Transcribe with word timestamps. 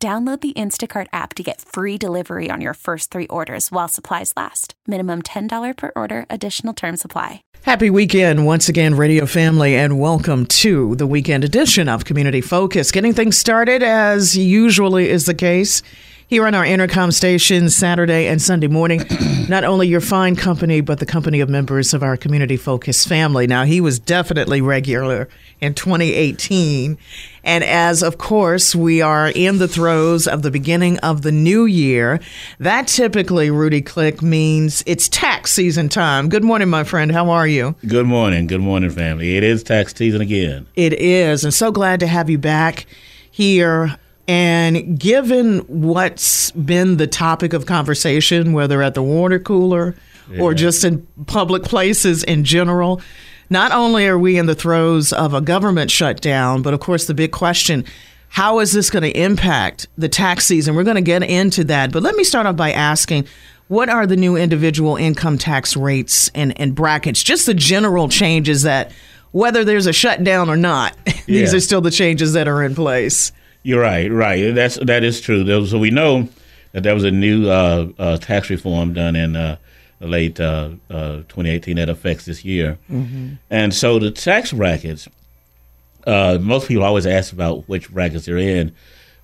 Download 0.00 0.40
the 0.40 0.52
Instacart 0.52 1.08
app 1.12 1.34
to 1.34 1.42
get 1.42 1.60
free 1.60 1.98
delivery 1.98 2.52
on 2.52 2.60
your 2.60 2.74
first 2.74 3.10
three 3.10 3.26
orders 3.26 3.72
while 3.72 3.88
supplies 3.88 4.32
last. 4.36 4.74
Minimum 4.86 5.22
$10 5.22 5.76
per 5.76 5.90
order, 5.96 6.24
additional 6.30 6.72
term 6.72 6.96
supply. 6.96 7.42
Happy 7.62 7.90
weekend 7.90 8.46
once 8.46 8.68
again, 8.68 8.94
radio 8.94 9.26
family, 9.26 9.74
and 9.74 9.98
welcome 9.98 10.46
to 10.46 10.94
the 10.94 11.06
weekend 11.08 11.42
edition 11.42 11.88
of 11.88 12.04
Community 12.04 12.40
Focus. 12.40 12.92
Getting 12.92 13.12
things 13.12 13.36
started 13.36 13.82
as 13.82 14.38
usually 14.38 15.10
is 15.10 15.26
the 15.26 15.34
case 15.34 15.82
here 16.28 16.46
on 16.46 16.54
our 16.54 16.64
intercom 16.64 17.10
station 17.10 17.70
Saturday 17.70 18.26
and 18.26 18.40
Sunday 18.40 18.66
morning. 18.66 19.02
Not 19.48 19.64
only 19.64 19.88
your 19.88 20.02
fine 20.02 20.36
company, 20.36 20.82
but 20.82 20.98
the 20.98 21.06
company 21.06 21.40
of 21.40 21.48
members 21.48 21.94
of 21.94 22.02
our 22.02 22.18
community 22.18 22.58
focused 22.58 23.08
family. 23.08 23.46
Now, 23.46 23.64
he 23.64 23.80
was 23.80 23.98
definitely 23.98 24.60
regular 24.60 25.26
in 25.62 25.72
2018. 25.72 26.98
And 27.44 27.64
as, 27.64 28.02
of 28.02 28.18
course, 28.18 28.74
we 28.74 29.00
are 29.00 29.32
in 29.34 29.56
the 29.56 29.66
throes 29.66 30.28
of 30.28 30.42
the 30.42 30.50
beginning 30.50 30.98
of 30.98 31.22
the 31.22 31.32
new 31.32 31.64
year, 31.64 32.20
that 32.58 32.88
typically, 32.88 33.50
Rudy 33.50 33.80
Click, 33.80 34.20
means 34.20 34.84
it's 34.86 35.08
tax 35.08 35.50
season 35.52 35.88
time. 35.88 36.28
Good 36.28 36.44
morning, 36.44 36.68
my 36.68 36.84
friend. 36.84 37.10
How 37.10 37.30
are 37.30 37.46
you? 37.46 37.74
Good 37.86 38.06
morning. 38.06 38.46
Good 38.46 38.60
morning, 38.60 38.90
family. 38.90 39.38
It 39.38 39.44
is 39.44 39.62
tax 39.62 39.94
season 39.94 40.20
again. 40.20 40.66
It 40.74 40.92
is. 40.92 41.42
And 41.44 41.54
so 41.54 41.72
glad 41.72 42.00
to 42.00 42.06
have 42.06 42.28
you 42.28 42.36
back 42.36 42.84
here 43.30 43.96
and 44.28 44.98
given 44.98 45.60
what's 45.60 46.50
been 46.52 46.98
the 46.98 47.06
topic 47.06 47.54
of 47.54 47.64
conversation, 47.66 48.52
whether 48.52 48.82
at 48.82 48.94
the 48.94 49.02
water 49.02 49.38
cooler 49.38 49.96
yeah. 50.30 50.42
or 50.42 50.52
just 50.52 50.84
in 50.84 51.06
public 51.26 51.62
places 51.62 52.22
in 52.22 52.44
general, 52.44 53.00
not 53.48 53.72
only 53.72 54.06
are 54.06 54.18
we 54.18 54.36
in 54.36 54.44
the 54.44 54.54
throes 54.54 55.14
of 55.14 55.32
a 55.32 55.40
government 55.40 55.90
shutdown, 55.90 56.60
but 56.60 56.74
of 56.74 56.80
course, 56.80 57.06
the 57.06 57.14
big 57.14 57.32
question 57.32 57.84
how 58.30 58.58
is 58.58 58.72
this 58.72 58.90
going 58.90 59.02
to 59.02 59.18
impact 59.18 59.86
the 59.96 60.08
tax 60.08 60.44
season? 60.44 60.74
We're 60.74 60.84
going 60.84 60.96
to 60.96 61.00
get 61.00 61.22
into 61.22 61.64
that. 61.64 61.90
But 61.90 62.02
let 62.02 62.14
me 62.14 62.24
start 62.24 62.46
off 62.46 62.56
by 62.56 62.72
asking 62.72 63.26
what 63.68 63.88
are 63.88 64.06
the 64.06 64.16
new 64.16 64.36
individual 64.36 64.96
income 64.96 65.38
tax 65.38 65.76
rates 65.76 66.30
and, 66.34 66.58
and 66.60 66.74
brackets? 66.74 67.22
Just 67.22 67.46
the 67.46 67.54
general 67.54 68.08
changes 68.08 68.62
that, 68.62 68.92
whether 69.32 69.64
there's 69.64 69.86
a 69.86 69.92
shutdown 69.94 70.50
or 70.50 70.56
not, 70.56 70.94
these 71.26 71.52
yeah. 71.52 71.56
are 71.56 71.60
still 71.60 71.80
the 71.80 71.90
changes 71.90 72.34
that 72.34 72.48
are 72.48 72.62
in 72.62 72.74
place. 72.74 73.32
You're 73.62 73.80
right, 73.80 74.10
right. 74.10 74.54
That's 74.54 74.76
that 74.76 75.04
is 75.04 75.20
true. 75.20 75.66
So 75.66 75.78
we 75.78 75.90
know 75.90 76.28
that 76.72 76.82
there 76.82 76.94
was 76.94 77.04
a 77.04 77.10
new 77.10 77.48
uh, 77.48 77.88
uh, 77.98 78.16
tax 78.18 78.50
reform 78.50 78.94
done 78.94 79.16
in 79.16 79.36
uh, 79.36 79.56
late 80.00 80.38
uh, 80.40 80.70
uh, 80.90 81.16
2018 81.28 81.76
that 81.76 81.88
affects 81.88 82.24
this 82.24 82.44
year, 82.44 82.78
mm-hmm. 82.90 83.34
and 83.50 83.74
so 83.74 83.98
the 83.98 84.10
tax 84.10 84.52
brackets. 84.52 85.08
Uh, 86.06 86.38
most 86.40 86.68
people 86.68 86.84
always 86.84 87.06
ask 87.06 87.34
about 87.34 87.68
which 87.68 87.90
brackets 87.90 88.24
they're 88.24 88.38
in, 88.38 88.72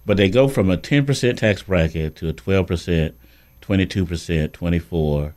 but 0.04 0.18
they 0.18 0.28
go 0.28 0.48
from 0.48 0.68
a 0.68 0.76
10% 0.76 1.36
tax 1.38 1.62
bracket 1.62 2.14
to 2.16 2.28
a 2.28 2.32
12%, 2.34 3.14
22%, 3.62 4.52
24, 4.52 5.34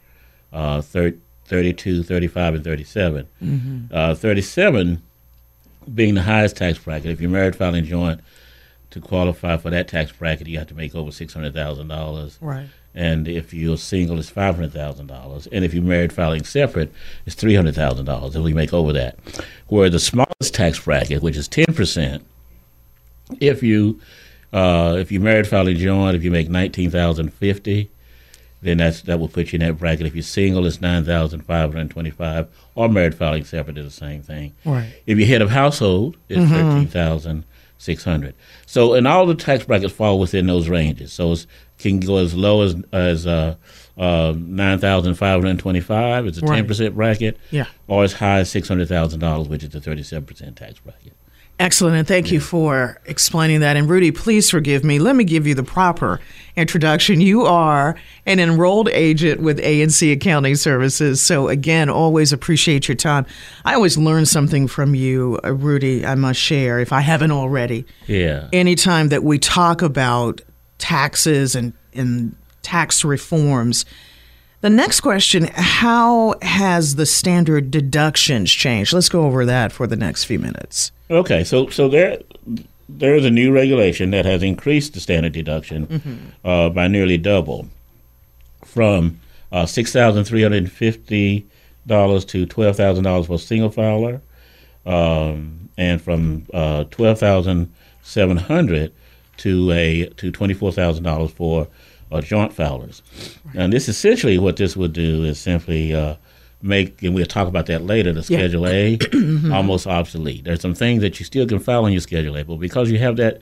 30, 0.82 1.18
32, 1.46 2.04
35, 2.04 2.56
and 2.56 2.64
37. 2.66 3.28
Mm-hmm. 3.42 4.14
37 4.16 5.02
being 5.94 6.16
the 6.16 6.24
highest 6.24 6.58
tax 6.58 6.78
bracket. 6.80 7.12
If 7.12 7.22
you're 7.22 7.30
married, 7.30 7.56
filing 7.56 7.86
joint, 7.86 8.20
to 8.92 9.02
qualify 9.02 9.58
for 9.58 9.70
that 9.70 9.88
tax 9.88 10.12
bracket, 10.12 10.48
you 10.48 10.58
have 10.58 10.68
to 10.68 10.76
make 10.76 10.96
over 10.96 11.12
six 11.12 11.34
hundred 11.34 11.54
thousand 11.54 11.88
dollars. 11.88 12.38
Right. 12.42 12.68
And 12.96 13.28
if 13.28 13.54
you're 13.54 13.78
single, 13.78 14.18
it's 14.18 14.30
five 14.30 14.56
hundred 14.56 14.74
thousand 14.74 15.08
dollars. 15.08 15.48
And 15.48 15.64
if 15.64 15.74
you're 15.74 15.84
married 15.84 16.12
filing 16.14 16.44
separate, 16.44 16.92
it's 17.26 17.36
three 17.36 17.54
hundred 17.54 17.76
thousand 17.76 18.06
dollars 18.06 18.36
if 18.36 18.44
we 18.44 18.54
make 18.54 18.74
over 18.74 18.94
that. 18.94 19.20
Where 19.68 19.90
the 19.90 20.00
smallest 20.00 20.54
tax 20.54 20.80
bracket, 20.80 21.22
which 21.22 21.38
is 21.38 21.48
ten 21.48 21.68
percent, 21.74 22.26
if 23.40 23.62
you 23.62 24.00
uh, 24.54 24.96
if 24.98 25.12
you're 25.12 25.22
married 25.22 25.48
filing 25.48 25.78
joint, 25.78 26.16
if 26.16 26.24
you 26.24 26.32
make 26.32 26.50
nineteen 26.50 26.90
thousand 26.90 27.34
fifty, 27.34 27.92
then 28.62 28.78
that's 28.78 29.02
that 29.02 29.20
will 29.20 29.28
put 29.28 29.52
you 29.52 29.60
in 29.60 29.68
that 29.68 29.78
bracket. 29.78 30.08
If 30.08 30.16
you're 30.16 30.24
single, 30.24 30.66
it's 30.66 30.82
nine 30.82 31.04
thousand 31.04 31.42
five 31.42 31.74
hundred 31.74 31.92
twenty-five, 31.92 32.48
or 32.74 32.90
married 32.90 33.14
filing 33.14 33.44
separate 33.44 33.78
is 33.78 33.86
the 33.86 33.92
same 33.92 34.24
thing. 34.24 34.56
Right. 34.66 34.92
If 35.06 35.20
you're 35.20 35.28
head 35.28 35.44
of 35.44 35.52
household, 35.52 36.18
it's 36.30 36.40
mm-hmm. 36.40 36.54
thirteen 36.54 36.88
thousand. 36.88 37.44
600. 37.78 38.36
So, 38.66 38.94
and 38.94 39.08
all 39.08 39.26
the 39.26 39.36
tax 39.36 39.66
brackets 39.66 39.94
fall 39.94 40.20
within 40.20 40.48
those 40.48 40.70
ranges. 40.70 41.14
So 41.14 41.34
it 41.34 41.46
can 41.78 42.00
go 42.00 42.18
as 42.18 42.34
low 42.36 42.62
as 42.62 42.76
as 42.92 43.28
uh, 43.28 43.56
uh, 43.98 44.34
9,525. 44.38 46.28
It's 46.28 46.38
a 46.38 46.42
right. 46.42 46.66
10% 46.66 46.94
bracket. 46.94 47.38
Yeah. 47.52 47.66
Or 47.88 48.04
as 48.04 48.14
high 48.14 48.40
as 48.40 48.50
$600,000, 48.52 49.48
which 49.48 49.64
is 49.64 49.74
a 49.74 49.82
37% 49.82 50.56
tax 50.56 50.80
bracket. 50.80 51.14
Excellent, 51.60 51.96
and 51.96 52.08
thank 52.08 52.28
yeah. 52.28 52.34
you 52.34 52.40
for 52.40 53.00
explaining 53.06 53.62
that. 53.62 53.78
And 53.78 53.90
Rudy, 53.90 54.12
please 54.12 54.50
forgive 54.52 54.84
me. 54.84 55.00
Let 55.00 55.16
me 55.16 55.24
give 55.24 55.48
you 55.48 55.56
the 55.56 55.64
proper 55.64 56.20
introduction. 56.56 57.20
You 57.20 57.46
are 57.46 57.96
an 58.28 58.40
enrolled 58.40 58.90
agent 58.90 59.42
with 59.42 59.58
ANC 59.60 60.12
Accounting 60.12 60.56
Services. 60.56 61.20
So 61.20 61.48
again, 61.48 61.90
always 61.90 62.32
appreciate 62.32 62.88
your 62.88 62.96
time. 62.96 63.26
I 63.66 63.74
always 63.74 63.98
learn 63.98 64.28
something 64.28 64.68
from 64.68 64.94
you, 64.94 65.40
uh, 65.44 65.54
Rudy. 65.54 66.06
I 66.06 66.14
must 66.14 66.40
share 66.40 66.80
if 66.80 66.94
I 66.94 67.02
haven't 67.02 67.32
already. 67.32 67.86
Yeah. 68.06 68.50
Anytime 68.54 69.08
that 69.10 69.24
we 69.24 69.40
talk 69.40 69.82
about 69.82 70.42
taxes 70.78 71.56
and 71.56 71.74
and 71.94 72.36
tax 72.62 73.04
reforms. 73.04 73.86
The 74.62 74.70
next 74.70 75.02
question 75.02 75.50
How 75.54 76.36
has 76.42 76.96
the 76.96 77.06
standard 77.06 77.70
deductions 77.70 78.52
changed? 78.52 78.94
Let's 78.94 79.10
go 79.10 79.24
over 79.24 79.46
that 79.46 79.72
for 79.72 79.86
the 79.86 79.96
next 79.96 80.24
few 80.24 80.40
minutes. 80.40 80.92
Okay, 81.10 81.44
so 81.44 81.70
so 81.70 81.88
there 81.88 82.20
there 82.90 83.16
is 83.16 83.26
a 83.26 83.30
new 83.30 83.52
regulation 83.52 84.12
that 84.12 84.26
has 84.26 84.42
increased 84.42 84.94
the 84.94 85.00
standard 85.00 85.34
deduction 85.34 85.88
mm-hmm. 85.88 86.48
uh, 86.48 86.70
by 86.70 86.88
nearly 86.88 87.18
double, 87.18 87.68
from 88.66 89.20
uh, 89.52 89.66
six 89.66 89.94
thousand 89.94 90.24
three 90.24 90.42
hundred 90.42 90.64
and 90.64 90.72
fifty 90.72 91.46
dollars 91.86 92.26
to 92.26 92.46
twelve 92.46 92.76
thousand 92.76 93.04
dollars 93.04 93.28
for 93.28 93.36
a 93.36 93.40
single 93.40 93.70
filer, 93.70 94.22
um, 94.86 95.70
and 95.78 96.02
from 96.02 96.48
uh, 96.52 96.84
twelve 96.86 97.20
thousand 97.20 97.72
seven 98.02 98.38
hundred 98.38 98.92
to 99.38 99.72
a 99.72 100.08
to 100.18 100.32
twenty 100.32 100.56
four 100.56 100.72
thousand 100.72 101.04
dollars 101.04 101.32
for 101.32 101.68
uh, 102.12 102.22
joint 102.22 102.56
filers. 102.56 103.02
Right. 103.46 103.56
And 103.56 103.74
this 103.74 103.88
essentially 103.88 104.38
what 104.38 104.58
this 104.58 104.76
would 104.76 104.94
do 104.94 105.24
is 105.24 105.40
simply 105.40 105.94
uh, 105.94 106.16
make, 106.62 107.02
and 107.04 107.14
we'll 107.14 107.26
talk 107.26 107.48
about 107.48 107.68
that 107.68 107.84
later, 107.84 108.14
the 108.14 108.24
Schedule 108.24 108.68
yeah. 108.68 108.74
A 108.74 108.98
mm-hmm. 108.98 109.54
almost 109.54 109.88
obsolete. 109.88 110.44
There's 110.44 110.62
some 110.62 110.74
things 110.74 111.02
that 111.02 111.20
you 111.20 111.26
still 111.26 111.48
can 111.48 111.60
file 111.60 111.86
on 111.86 111.92
your 111.92 112.02
Schedule 112.02 112.38
A, 112.38 112.44
but 112.44 112.58
because 112.58 112.90
you 112.92 113.00
have 113.00 113.18
that 113.18 113.42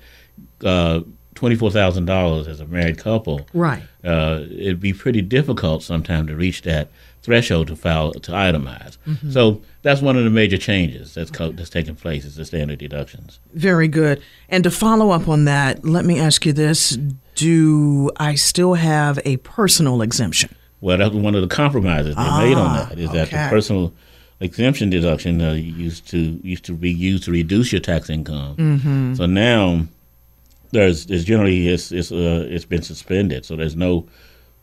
uh, 0.64 1.02
twenty-four 1.36 1.72
thousand 1.72 2.06
dollars 2.06 2.48
as 2.48 2.59
a 2.59 2.66
married 2.66 2.98
couple, 2.98 3.48
right? 3.54 3.84
Uh, 4.04 4.42
it'd 4.52 4.80
be 4.80 4.94
pretty 4.94 5.22
difficult 5.22 5.84
sometimes 5.84 6.28
to 6.28 6.36
reach 6.36 6.62
that 6.64 6.90
threshold 7.25 7.68
to 7.68 7.75
file 7.75 8.12
to 8.13 8.31
itemize. 8.31 8.97
Mm-hmm. 9.08 9.31
So 9.31 9.62
that's 9.81 10.02
one 10.02 10.18
of 10.18 10.24
the 10.24 10.30
major 10.30 10.58
changes 10.58 11.13
that's 11.13 11.31
co- 11.31 11.52
that's 11.52 11.69
taking 11.69 11.96
place 11.96 12.25
is 12.25 12.36
the 12.36 12.46
standard 12.46 12.80
deductions. 12.80 13.40
Very 13.53 13.88
good. 13.88 14.22
And 14.50 14.63
to 14.63 14.72
follow 14.72 15.12
up 15.12 15.28
on 15.28 15.46
that, 15.46 15.84
let 15.84 16.06
me 16.06 16.19
ask 16.19 16.46
you 16.46 16.53
this: 16.53 16.97
Do 17.36 18.12
I 18.18 18.36
still 18.36 18.75
have 18.75 19.19
a 19.25 19.38
personal 19.38 20.01
exemption? 20.01 20.56
Well, 20.81 20.98
that's 20.98 21.16
one 21.16 21.36
of 21.36 21.42
the 21.42 21.48
compromises 21.48 22.16
they 22.16 22.22
ah, 22.22 22.42
made 22.42 22.57
on 22.57 22.75
that 22.75 23.00
is 23.00 23.10
okay. 23.10 23.18
that 23.18 23.31
the 23.31 23.50
personal 23.50 23.94
exemption 24.39 24.89
deduction 24.89 25.42
uh, 25.42 25.54
used 25.54 26.07
to 26.10 26.39
used 26.44 26.66
to 26.66 26.74
be 26.74 26.92
used 26.92 27.24
to 27.24 27.31
reduce 27.31 27.72
your 27.72 27.81
tax 27.81 28.10
income. 28.10 28.56
Mm-hmm. 28.56 29.16
So 29.16 29.25
now 29.25 29.88
there's 30.72 31.06
there's 31.07 31.25
generally 31.25 31.69
it's 31.69 31.92
it's 31.92 32.12
uh, 32.12 32.48
it's 32.50 32.66
been 32.66 32.81
suspended. 32.81 33.45
So 33.45 33.56
there's 33.56 33.75
no 33.75 34.07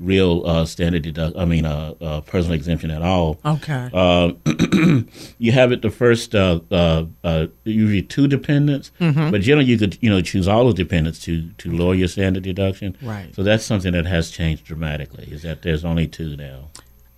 real 0.03 0.47
uh, 0.47 0.65
standard 0.65 1.03
deduct. 1.03 1.37
I 1.37 1.45
mean, 1.45 1.65
uh, 1.65 1.95
uh, 2.01 2.21
personal 2.23 2.55
exemption 2.55 2.91
at 2.91 3.03
all. 3.03 3.39
Okay. 3.45 3.91
Uh, 3.93 4.33
you 5.39 5.53
have 5.53 5.73
it 5.73 5.83
the 5.83 5.91
first 5.91 6.35
uh, 6.35 6.61
uh, 6.71 7.47
usually 7.65 8.03
two 8.03 8.29
dependents, 8.29 8.91
mm-hmm. 9.01 9.31
but 9.31 9.41
generally 9.41 9.71
you 9.71 9.79
could 9.79 9.99
you 10.01 10.11
know 10.11 10.21
choose 10.21 10.49
all 10.49 10.67
the 10.67 10.75
dependents 10.75 11.19
to 11.21 11.51
to 11.59 11.71
lower 11.71 11.95
your 11.95 12.09
standard 12.09 12.43
deduction. 12.43 12.97
Right. 13.03 13.35
So 13.35 13.43
that's 13.43 13.65
something 13.65 13.93
that 13.93 14.07
has 14.07 14.31
changed 14.31 14.65
dramatically. 14.65 15.29
Is 15.31 15.43
that 15.43 15.63
there's 15.63 15.85
only 15.85 16.07
two 16.07 16.37
now. 16.37 16.69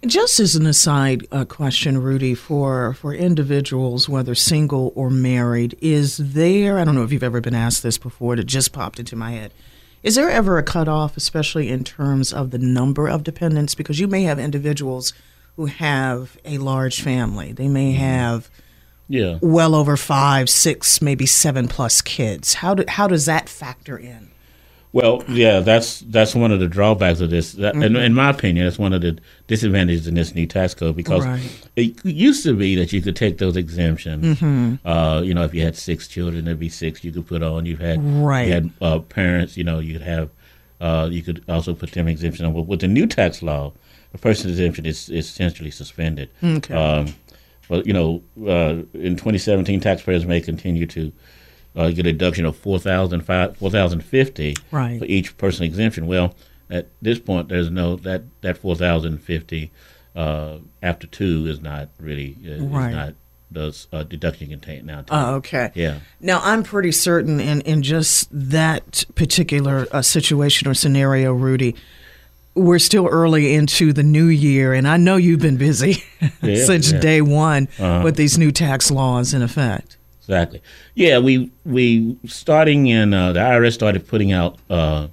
Just 0.06 0.38
as 0.38 0.54
an 0.54 0.66
aside 0.66 1.26
question, 1.48 1.96
Rudy, 2.02 2.34
for 2.34 2.92
for 2.92 3.14
individuals, 3.14 4.06
whether 4.06 4.34
single 4.34 4.92
or 4.94 5.08
married, 5.08 5.78
is 5.80 6.18
there? 6.18 6.78
I 6.78 6.84
don't 6.84 6.94
know 6.94 7.04
if 7.04 7.12
you've 7.12 7.22
ever 7.22 7.40
been 7.40 7.54
asked 7.54 7.82
this 7.82 7.96
before. 7.96 8.34
It 8.34 8.44
just 8.44 8.72
popped 8.72 8.98
into 8.98 9.16
my 9.16 9.30
head 9.30 9.52
Is 10.04 10.16
there 10.16 10.28
ever 10.28 10.58
a 10.58 10.62
cutoff, 10.62 11.16
especially 11.16 11.70
in 11.70 11.82
terms 11.82 12.30
of 12.30 12.50
the 12.50 12.58
number 12.58 13.08
of 13.08 13.24
dependents? 13.24 13.74
Because 13.74 13.98
you 13.98 14.06
may 14.06 14.24
have 14.24 14.38
individuals 14.38 15.14
who 15.56 15.64
have 15.66 16.36
a 16.44 16.58
large 16.58 17.00
family. 17.00 17.52
They 17.52 17.68
may 17.68 17.92
mm-hmm. 17.94 18.02
have 18.02 18.50
Yeah. 19.08 19.38
well 19.40 19.74
over 19.74 19.96
five, 19.96 20.50
six, 20.50 21.00
maybe 21.00 21.24
seven 21.24 21.68
plus 21.68 22.02
kids. 22.02 22.54
How 22.54 22.74
do, 22.74 22.84
how 22.86 23.08
does 23.08 23.24
that 23.24 23.48
factor 23.48 23.96
in? 23.96 24.30
Well, 24.94 25.24
yeah, 25.28 25.58
that's 25.58 26.00
that's 26.06 26.36
one 26.36 26.52
of 26.52 26.60
the 26.60 26.68
drawbacks 26.68 27.20
of 27.20 27.28
this. 27.30 27.52
That, 27.54 27.74
in, 27.74 27.96
in 27.96 28.14
my 28.14 28.30
opinion, 28.30 28.64
that's 28.64 28.78
one 28.78 28.92
of 28.92 29.00
the 29.02 29.18
disadvantages 29.48 30.06
in 30.06 30.14
this 30.14 30.36
new 30.36 30.46
tax 30.46 30.72
code 30.72 30.94
because 30.94 31.24
Right. 31.26 31.68
it 31.74 32.04
used 32.04 32.44
to 32.44 32.54
be 32.54 32.76
that 32.76 32.92
you 32.92 33.02
could 33.02 33.16
take 33.16 33.38
those 33.38 33.56
exemptions. 33.56 34.40
Uh, 34.84 35.20
you 35.24 35.34
know, 35.34 35.42
if 35.42 35.52
you 35.52 35.62
had 35.62 35.74
six 35.76 36.06
children, 36.06 36.44
there'd 36.44 36.60
be 36.60 36.68
six 36.68 37.02
you 37.02 37.10
could 37.10 37.26
put 37.26 37.42
on. 37.42 37.66
You 37.66 37.76
had 37.76 37.98
Right. 38.00 38.46
you 38.46 38.52
had 38.52 38.70
uh, 38.80 39.00
parents. 39.00 39.56
You 39.56 39.64
know, 39.64 39.80
you'd 39.80 40.00
have 40.02 40.30
uh, 40.80 41.08
you 41.10 41.22
could 41.22 41.42
also 41.48 41.74
put 41.74 41.90
them 41.90 42.06
exemption 42.06 42.46
on. 42.46 42.54
But 42.54 42.62
with 42.68 42.78
the 42.80 42.86
new 42.88 43.08
tax 43.08 43.42
law, 43.42 43.72
the 44.12 44.18
person's 44.18 44.52
exemption 44.52 44.86
is, 44.86 45.08
is 45.08 45.26
essentially 45.28 45.72
suspended. 45.72 46.30
Okay. 46.42 46.72
Um, 46.72 47.14
but 47.68 47.84
you 47.84 47.92
know, 47.92 48.22
uh, 48.46 48.82
in 48.96 49.16
2017, 49.16 49.80
taxpayers 49.80 50.24
may 50.24 50.40
continue 50.40 50.86
to 50.86 51.10
uh, 51.76 51.90
get 51.90 52.06
a 52.06 52.12
deduction 52.12 52.44
of 52.46 52.56
4,000 52.56 53.22
4,050 53.22 54.56
Right. 54.70 54.98
for 54.98 55.04
each 55.06 55.36
person 55.36 55.64
exemption. 55.64 56.06
Well, 56.06 56.34
at 56.70 56.88
this 57.02 57.18
point, 57.18 57.48
there's 57.48 57.70
no 57.70 57.96
that 57.96 58.22
that 58.42 58.56
4,050 58.58 59.70
uh, 60.16 60.58
after 60.82 61.06
two 61.06 61.46
is 61.46 61.60
not 61.60 61.88
really 61.98 62.36
uh, 62.46 62.62
Right. 62.64 62.88
is 62.88 62.94
not 62.94 63.14
the 63.50 63.86
uh, 63.92 64.02
deduction 64.04 64.58
take 64.60 64.84
now. 64.84 65.04
Oh, 65.10 65.34
okay. 65.36 65.70
Yeah. 65.74 65.98
Now, 66.20 66.40
I'm 66.42 66.62
pretty 66.64 66.90
certain 66.92 67.38
in, 67.40 67.60
in 67.60 67.82
just 67.82 68.28
that 68.32 69.04
particular 69.14 69.86
uh, 69.92 70.02
situation 70.02 70.66
or 70.66 70.74
scenario, 70.74 71.32
Rudy, 71.32 71.76
we're 72.54 72.78
still 72.80 73.06
early 73.06 73.54
into 73.54 73.92
the 73.92 74.02
new 74.02 74.26
year, 74.26 74.72
and 74.72 74.88
I 74.88 74.96
know 74.96 75.16
you've 75.16 75.40
been 75.40 75.56
busy 75.56 76.02
Yeah, 76.42 76.64
since 76.64 76.90
yeah. 76.92 77.00
day 77.00 77.20
one 77.20 77.68
Uh-huh. 77.78 78.00
with 78.02 78.16
these 78.16 78.38
new 78.38 78.50
tax 78.50 78.90
laws 78.90 79.34
in 79.34 79.42
effect. 79.42 79.98
Exactly. 80.24 80.62
Yeah, 80.94 81.18
we 81.18 81.50
we 81.64 82.16
starting 82.26 82.86
in 82.86 83.12
uh, 83.12 83.32
the 83.34 83.40
IRS 83.40 83.74
started 83.74 84.06
putting 84.08 84.32
out 84.32 84.58
uh, 84.70 85.08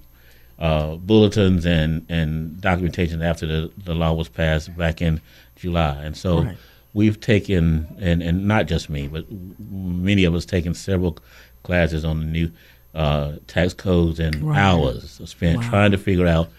uh, 0.58 0.96
bulletins 0.96 1.66
and 1.66 2.06
and 2.10 2.60
documentation 2.62 3.22
after 3.22 3.46
the, 3.46 3.72
the 3.84 3.94
law 3.94 4.14
was 4.14 4.30
passed 4.30 4.76
back 4.78 5.02
in 5.02 5.20
July, 5.58 5.96
and 6.02 6.16
so 6.16 6.44
Right. 6.44 6.58
we've 6.94 7.20
taken 7.20 7.88
and 8.00 8.24
and 8.24 8.48
not 8.48 8.68
just 8.68 8.90
me, 8.90 9.08
but 9.10 9.26
many 9.70 10.24
of 10.24 10.34
us 10.34 10.46
taken 10.46 10.74
several 10.74 11.18
classes 11.64 12.06
on 12.06 12.20
the 12.22 12.26
new 12.26 12.52
uh, 12.96 13.34
tax 13.48 13.74
codes 13.74 14.20
and 14.20 14.36
Right. 14.42 14.58
hours 14.60 15.20
spent 15.26 15.58
Wow. 15.62 15.70
trying 15.70 15.92
to 15.92 15.98
figure 15.98 16.28
out 16.28 16.50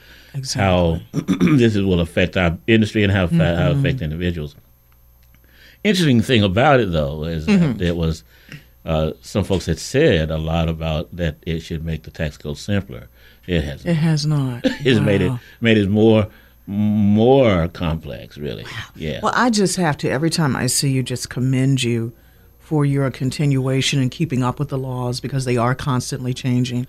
how 0.55 1.01
this 1.13 1.75
is- 1.75 1.83
will 1.85 2.01
affect 2.01 2.37
our 2.37 2.57
industry 2.67 3.03
and 3.03 3.13
how 3.13 3.27
fa- 3.29 3.57
how 3.57 3.71
affect 3.71 4.03
individuals. 4.03 4.55
Interesting 5.85 6.23
thing 6.23 6.43
about 6.43 6.81
it, 6.81 6.93
though, 6.93 7.25
is 7.25 7.47
that 7.47 7.79
there 7.79 7.95
was 7.95 8.25
uh, 8.85 9.13
some 9.21 9.45
folks 9.45 9.67
had 9.67 9.79
said 9.79 10.31
a 10.31 10.39
lot 10.39 10.69
about 10.69 11.15
that 11.15 11.37
it 11.43 11.61
should 11.61 11.85
make 11.85 12.03
the 12.03 12.11
tax 12.11 12.37
code 12.37 12.59
simpler. 12.59 13.09
It 13.47 13.63
hasn't. 13.63 13.91
It 13.91 13.95
has 13.95 14.27
not. 14.27 14.65
It's 14.85 15.01
made 15.01 15.23
it 15.23 15.33
made 15.61 15.79
it 15.79 15.89
more 15.89 16.29
more 16.67 17.69
complex, 17.69 18.39
really. 18.39 18.65
Yeah. 18.95 19.21
Well, 19.23 19.33
I 19.35 19.51
just 19.51 19.77
have 19.77 19.97
to, 19.99 20.09
every 20.11 20.31
time 20.31 20.55
I 20.55 20.67
see 20.67 20.91
you, 20.91 21.03
just 21.03 21.29
commend 21.29 21.83
you 21.83 22.13
for 22.61 22.85
your 22.85 23.11
continuation 23.11 24.01
and 24.01 24.11
keeping 24.11 24.43
up 24.43 24.59
with 24.59 24.69
the 24.69 24.79
laws 24.79 25.21
because 25.21 25.45
they 25.45 25.57
are 25.57 25.75
constantly 25.75 26.33
changing. 26.33 26.87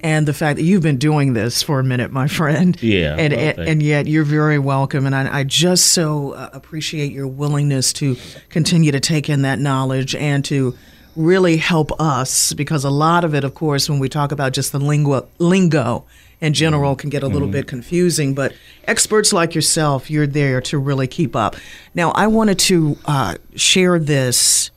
And 0.00 0.28
the 0.28 0.34
fact 0.34 0.56
that 0.58 0.62
you've 0.64 0.82
been 0.82 0.98
doing 0.98 1.32
this 1.32 1.62
for 1.62 1.80
a 1.80 1.84
minute, 1.84 2.12
my 2.12 2.28
friend. 2.28 2.76
Yeah, 2.86 3.16
And, 3.18 3.32
well, 3.32 3.54
and, 3.58 3.68
and 3.68 3.82
yet 3.82 4.06
you're 4.06 4.24
very 4.24 4.58
welcome. 4.58 5.06
And 5.06 5.14
I, 5.14 5.40
I 5.40 5.44
just 5.44 5.86
so 5.86 6.32
uh, 6.32 6.50
appreciate 6.52 7.10
your 7.10 7.26
willingness 7.26 7.92
to 7.94 8.16
continue 8.48 8.92
to 8.92 9.00
take 9.00 9.28
in 9.28 9.42
that 9.42 9.58
knowledge 9.58 10.14
and 10.14 10.44
to 10.44 10.76
really 11.16 11.56
help 11.56 11.98
us 12.00 12.52
because 12.52 12.84
a 12.84 12.90
lot 12.90 13.24
of 13.24 13.34
it, 13.34 13.42
of 13.42 13.54
course, 13.54 13.88
when 13.88 13.98
we 13.98 14.08
talk 14.08 14.30
about 14.32 14.52
just 14.52 14.70
the 14.72 14.78
lingo, 14.78 15.26
lingo 15.38 16.04
in 16.40 16.52
general 16.52 16.94
can 16.94 17.08
get 17.10 17.22
a 17.22 17.28
little 17.28 17.48
bit 17.48 17.66
confusing, 17.66 18.34
but 18.34 18.52
experts 18.84 19.32
like 19.32 19.54
yourself, 19.54 20.10
you're 20.10 20.26
there 20.26 20.60
to 20.60 20.78
really 20.78 21.06
keep 21.06 21.34
up. 21.34 21.56
Now, 21.94 22.10
I 22.10 22.26
wanted 22.26 22.58
to 22.60 22.98
uh, 23.06 23.36
share 23.54 23.98
this, 23.98 24.70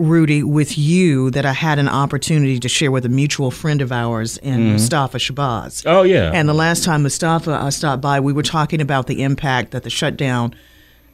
Rudy, 0.00 0.42
with 0.42 0.78
you 0.78 1.30
that 1.32 1.44
I 1.44 1.52
had 1.52 1.78
an 1.78 1.86
opportunity 1.88 2.58
to 2.58 2.68
share 2.70 2.90
with 2.90 3.04
a 3.04 3.10
mutual 3.10 3.50
friend 3.50 3.82
of 3.82 3.92
ours 3.92 4.38
in 4.38 4.72
Mustafa 4.72 5.18
Shabazz. 5.18 5.84
oh 5.86 6.02
yeah. 6.02 6.30
And 6.32 6.48
the 6.48 6.54
last 6.54 6.84
time 6.84 7.02
Mustafa 7.02 7.52
uh, 7.52 7.70
stopped 7.70 8.00
by, 8.00 8.18
we 8.18 8.32
were 8.32 8.42
talking 8.42 8.80
about 8.80 9.08
the 9.08 9.22
impact 9.22 9.72
that 9.72 9.82
the 9.82 9.90
shutdown 9.90 10.54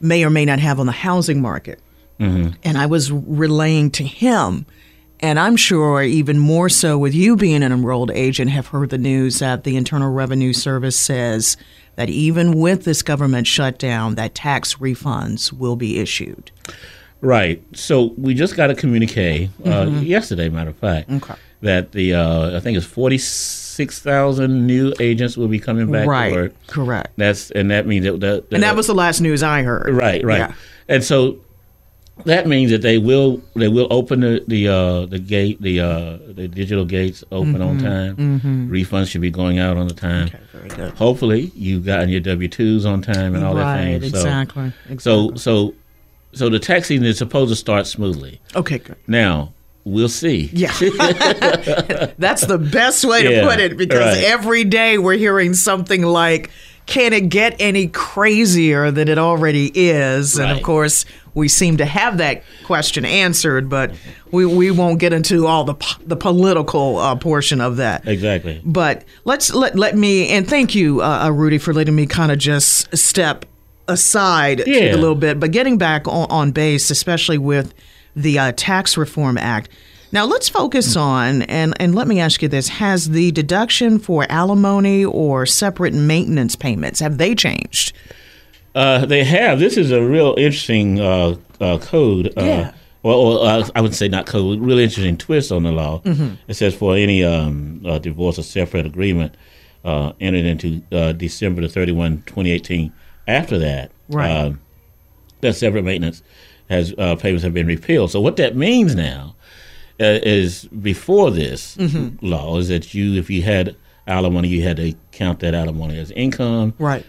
may 0.00 0.24
or 0.24 0.30
may 0.30 0.44
not 0.44 0.60
have 0.60 0.78
on 0.78 0.86
the 0.86 0.92
housing 0.92 1.42
market. 1.42 1.80
And 2.18 2.78
I 2.78 2.86
was 2.86 3.12
relaying 3.12 3.90
to 3.90 4.04
him, 4.04 4.64
and 5.20 5.38
I'm 5.38 5.56
sure 5.56 6.02
even 6.02 6.38
more 6.38 6.68
so 6.68 6.96
with 6.96 7.12
you 7.12 7.36
being 7.36 7.62
an 7.62 7.72
enrolled 7.72 8.10
agent, 8.12 8.52
have 8.52 8.68
heard 8.68 8.90
the 8.90 8.98
news 8.98 9.40
that 9.40 9.64
the 9.64 9.76
Internal 9.76 10.10
Revenue 10.12 10.52
Service 10.54 10.98
says 10.98 11.58
that 11.96 12.08
even 12.08 12.52
with 12.58 12.84
this 12.84 13.02
government 13.02 13.46
shutdown, 13.46 14.14
that 14.14 14.34
tax 14.34 14.76
refunds 14.76 15.52
will 15.52 15.76
be 15.76 15.98
issued. 15.98 16.50
Right. 17.20 17.62
So 17.74 18.14
we 18.16 18.34
just 18.34 18.56
got 18.56 18.70
a 18.70 18.74
communique 18.74 19.50
uh, 19.64 19.86
yesterday, 20.02 20.48
matter 20.48 20.70
of 20.70 20.76
fact, 20.76 21.08
Mm-hmm. 21.08 21.24
Okay. 21.30 21.40
that 21.62 21.92
the 21.92 22.14
uh, 22.14 22.56
I 22.56 22.60
think 22.60 22.76
it's 22.76 22.86
forty 22.86 23.18
six 23.18 23.98
thousand 24.00 24.66
new 24.66 24.92
agents 25.00 25.36
will 25.36 25.48
be 25.48 25.58
coming 25.58 25.90
back 25.90 26.06
right. 26.06 26.28
to 26.30 26.34
work. 26.34 26.52
Correct. 26.66 27.12
That's 27.16 27.50
and 27.50 27.70
that 27.70 27.86
means 27.86 28.04
that, 28.04 28.20
that 28.20 28.44
And 28.52 28.62
that 28.62 28.76
was 28.76 28.86
the 28.86 28.94
last 28.94 29.20
news 29.20 29.42
I 29.42 29.62
heard. 29.62 29.94
right, 29.94 30.22
right. 30.24 30.38
Yeah. 30.38 30.54
And 30.88 31.02
so 31.02 31.38
that 32.24 32.46
means 32.46 32.70
that 32.70 32.80
they 32.80 32.96
will 32.98 33.42
they 33.54 33.68
will 33.68 33.88
open 33.90 34.20
the 34.20 34.42
the 34.46 34.68
uh, 34.68 35.06
the 35.06 35.18
gate 35.18 35.60
the 35.60 35.80
uh, 35.80 36.18
the 36.28 36.48
digital 36.48 36.84
gates 36.84 37.24
open 37.32 37.60
on 37.60 37.78
time. 37.78 38.68
Refunds 38.70 39.10
should 39.10 39.20
be 39.20 39.30
going 39.30 39.58
out 39.58 39.76
on 39.76 39.88
the 39.88 39.94
time. 39.94 40.28
Mm-hmm. 40.28 40.36
Okay, 40.36 40.44
very 40.52 40.68
good. 40.68 40.94
Hopefully, 40.94 41.50
you've 41.54 41.84
gotten 41.84 42.08
your 42.08 42.20
W 42.20 42.48
twos 42.48 42.86
on 42.86 43.02
time 43.02 43.34
and 43.34 43.44
all 43.44 43.54
that 43.54 43.62
right, 43.64 44.00
thing. 44.00 44.10
So, 44.10 44.18
exactly. 44.18 44.70
So 44.70 44.92
exactly. 44.92 44.98
so 44.98 45.34
so 45.36 45.74
the 46.48 46.58
tax 46.58 46.88
season 46.88 47.06
is 47.06 47.18
supposed 47.18 47.50
to 47.50 47.56
start 47.56 47.86
smoothly. 47.86 48.40
okay, 48.54 48.78
good. 48.78 48.96
Now 49.06 49.52
we'll 49.84 50.08
see. 50.08 50.50
Yeah. 50.52 50.72
That's 52.18 52.44
the 52.46 52.58
best 52.58 53.04
way 53.04 53.22
to 53.22 53.30
Yeah, 53.32 53.48
put 53.48 53.60
it 53.60 53.76
because 53.76 54.16
right. 54.16 54.24
every 54.24 54.64
day 54.64 54.98
we're 54.98 55.16
hearing 55.16 55.54
something 55.54 56.02
like, 56.02 56.50
can 56.86 57.12
it 57.12 57.28
get 57.28 57.56
any 57.60 57.88
crazier 57.88 58.90
than 58.90 59.08
it 59.08 59.18
already 59.18 59.70
is? 59.74 60.38
And 60.38 60.50
of 60.56 60.62
course, 60.62 61.04
we 61.34 61.48
seem 61.48 61.76
to 61.78 61.84
have 61.84 62.18
that 62.18 62.42
question 62.64 63.04
answered, 63.04 63.68
but 63.68 63.92
we, 64.30 64.46
we 64.46 64.70
won't 64.70 64.98
get 65.00 65.12
into 65.12 65.46
all 65.46 65.64
the, 65.64 65.74
po- 65.74 66.00
the 66.06 66.16
political 66.16 66.98
uh, 66.98 67.16
portion 67.16 67.60
of 67.60 67.76
that. 67.78 68.06
Exactly. 68.08 68.60
But 68.64 69.04
let's 69.24 69.52
let 69.52 69.76
let 69.76 69.96
me 69.96 70.28
and 70.28 70.48
thank 70.48 70.74
you, 70.74 71.00
uh, 71.02 71.24
uh, 71.26 71.30
Rudy, 71.30 71.58
for 71.58 71.74
letting 71.74 71.94
me 71.96 72.06
kind 72.06 72.30
of 72.32 72.38
just 72.38 72.96
step 72.96 73.44
aside 73.88 74.62
Yeah. 74.66 74.94
a 74.94 74.96
little 74.96 75.14
bit. 75.14 75.38
But 75.40 75.50
getting 75.52 75.78
back 75.78 76.06
on, 76.08 76.26
on 76.30 76.52
base, 76.52 76.90
especially 76.90 77.38
with 77.38 77.74
the 78.14 78.38
uh, 78.38 78.52
Tax 78.56 78.96
Reform 78.96 79.36
Act. 79.38 79.68
Now 80.12 80.24
let's 80.24 80.48
focus 80.48 80.96
on 80.96 81.42
and 81.42 81.74
and 81.80 81.94
let 81.94 82.06
me 82.08 82.20
ask 82.20 82.40
you 82.40 82.48
this: 82.48 82.68
Has 82.68 83.10
the 83.10 83.32
deduction 83.32 83.98
for 83.98 84.24
alimony 84.30 85.04
or 85.04 85.44
separate 85.46 85.92
maintenance 85.92 86.56
payments 86.56 87.00
have 87.00 87.18
they 87.18 87.34
changed? 87.34 87.92
Uh, 88.74 89.04
they 89.04 89.24
have. 89.24 89.58
This 89.58 89.76
is 89.76 89.90
a 89.90 90.02
real 90.02 90.34
interesting 90.38 91.00
uh, 91.00 91.34
uh, 91.60 91.78
code. 91.78 92.28
Uh, 92.36 92.42
Yeah. 92.44 92.72
Well, 93.02 93.42
uh, 93.42 93.68
I 93.74 93.80
would 93.80 93.94
say 93.94 94.08
not 94.08 94.26
code. 94.26 94.60
Really 94.60 94.82
interesting 94.84 95.16
twist 95.16 95.52
on 95.52 95.62
the 95.64 95.72
law. 95.72 96.00
Mm-hmm. 96.00 96.34
It 96.48 96.54
says 96.54 96.74
for 96.74 96.96
any 96.96 97.22
um, 97.22 97.80
uh, 97.86 97.98
divorce 97.98 98.38
or 98.38 98.42
separate 98.42 98.84
agreement 98.86 99.34
uh, 99.84 100.12
entered 100.20 100.44
into 100.44 100.82
uh, 100.92 101.12
December 101.12 101.60
the 101.62 101.68
31, 101.68 102.22
2018. 102.26 102.92
After 103.26 103.58
that, 103.58 103.90
Right. 104.08 104.30
um, 104.30 104.60
that 105.40 105.54
separate 105.54 105.84
maintenance 105.84 106.22
has 106.70 106.94
uh, 106.98 107.16
payments 107.16 107.44
have 107.44 107.54
been 107.54 107.66
repealed. 107.66 108.10
So 108.10 108.20
what 108.20 108.36
that 108.36 108.56
means 108.56 108.94
now 108.94 109.34
uh, 110.00 110.18
is 110.22 110.64
before 110.66 111.30
this 111.30 111.76
Mm-hmm. 111.76 112.24
law 112.26 112.58
is 112.58 112.68
that 112.68 112.94
you, 112.94 113.14
if 113.14 113.30
you 113.30 113.42
had 113.42 113.76
alimony, 114.06 114.48
you 114.48 114.62
had 114.62 114.76
to 114.78 114.94
count 115.12 115.40
that 115.40 115.54
alimony 115.54 115.98
as 115.98 116.10
income. 116.12 116.74
Right. 116.78 117.04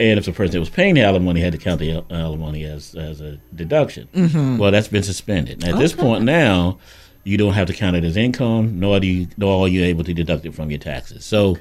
And 0.00 0.18
if 0.18 0.26
the 0.26 0.32
person 0.32 0.52
that 0.52 0.60
was 0.60 0.70
paying 0.70 0.94
the 0.94 1.02
alimony 1.02 1.40
had 1.40 1.52
to 1.52 1.58
count 1.58 1.80
the 1.80 2.04
alimony 2.10 2.64
as 2.64 2.94
as 2.94 3.20
a 3.20 3.38
deduction, 3.54 4.08
well, 4.58 4.70
that's 4.70 4.86
been 4.88 5.02
suspended. 5.02 5.64
At 5.64 5.76
this 5.78 5.92
point 5.92 6.22
now, 6.24 6.78
you 7.24 7.36
don't 7.36 7.54
have 7.54 7.66
to 7.66 7.72
count 7.74 7.96
it 7.96 8.04
as 8.04 8.16
income, 8.16 8.78
nor 8.78 9.00
do 9.00 9.08
you, 9.08 9.26
nor 9.36 9.64
are 9.64 9.68
you 9.68 9.82
able 9.84 10.04
to 10.04 10.14
deduct 10.14 10.46
it 10.46 10.54
from 10.54 10.70
your 10.70 10.78
taxes. 10.78 11.24
So, 11.24 11.56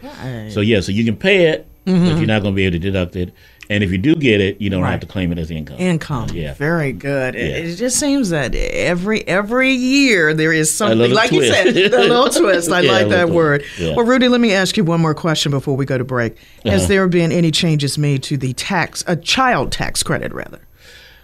so 0.52 0.62
yeah, 0.62 0.82
so 0.82 0.92
you 0.92 1.04
can 1.04 1.18
pay 1.18 1.48
it, 1.48 1.68
but 1.86 1.92
you're 1.94 2.28
not 2.28 2.44
going 2.44 2.54
to 2.54 2.56
be 2.56 2.66
able 2.66 2.74
to 2.74 2.80
deduct 2.80 3.16
it. 3.16 3.34
And 3.70 3.84
if 3.84 3.92
you 3.92 3.98
do 3.98 4.16
get 4.16 4.40
it, 4.40 4.62
you 4.62 4.70
don't 4.70 4.82
Right. 4.84 4.92
have 4.92 5.00
to 5.02 5.06
claim 5.08 5.32
it 5.32 5.38
as 5.38 5.52
income. 5.52 5.78
Income. 5.78 6.30
Yeah. 6.34 6.54
Very 6.54 6.94
good. 6.94 7.36
It, 7.36 7.50
Yeah. 7.50 7.58
it 7.72 7.76
just 7.76 8.00
seems 8.00 8.30
that 8.30 8.56
every 8.56 9.28
every 9.28 9.72
year 9.74 10.34
there 10.34 10.54
is 10.54 10.74
something 10.74 11.12
like 11.12 11.32
you 11.32 11.46
said, 11.46 11.68
a 11.76 11.90
little 11.90 12.30
twist. 12.30 12.72
I 12.72 12.82
Yeah, 12.82 12.92
like 12.92 13.10
that 13.10 13.26
little 13.26 13.36
word. 13.36 13.64
Yeah. 13.78 13.96
Well, 13.96 14.06
Rudy, 14.06 14.30
let 14.30 14.40
me 14.40 14.54
ask 14.54 14.78
you 14.78 14.84
one 14.86 15.02
more 15.02 15.14
question 15.14 15.52
before 15.52 15.76
we 15.76 15.86
go 15.86 15.98
to 15.98 16.04
break. 16.06 16.38
Has 16.66 16.82
Uh-huh. 16.84 16.88
there 16.88 17.08
been 17.10 17.32
any 17.32 17.52
changes 17.52 17.98
made 17.98 18.24
to 18.24 18.38
the 18.38 18.54
tax, 18.54 19.04
a 19.08 19.16
child 19.18 19.72
tax 19.72 20.02
credit 20.02 20.34
rather? 20.34 20.60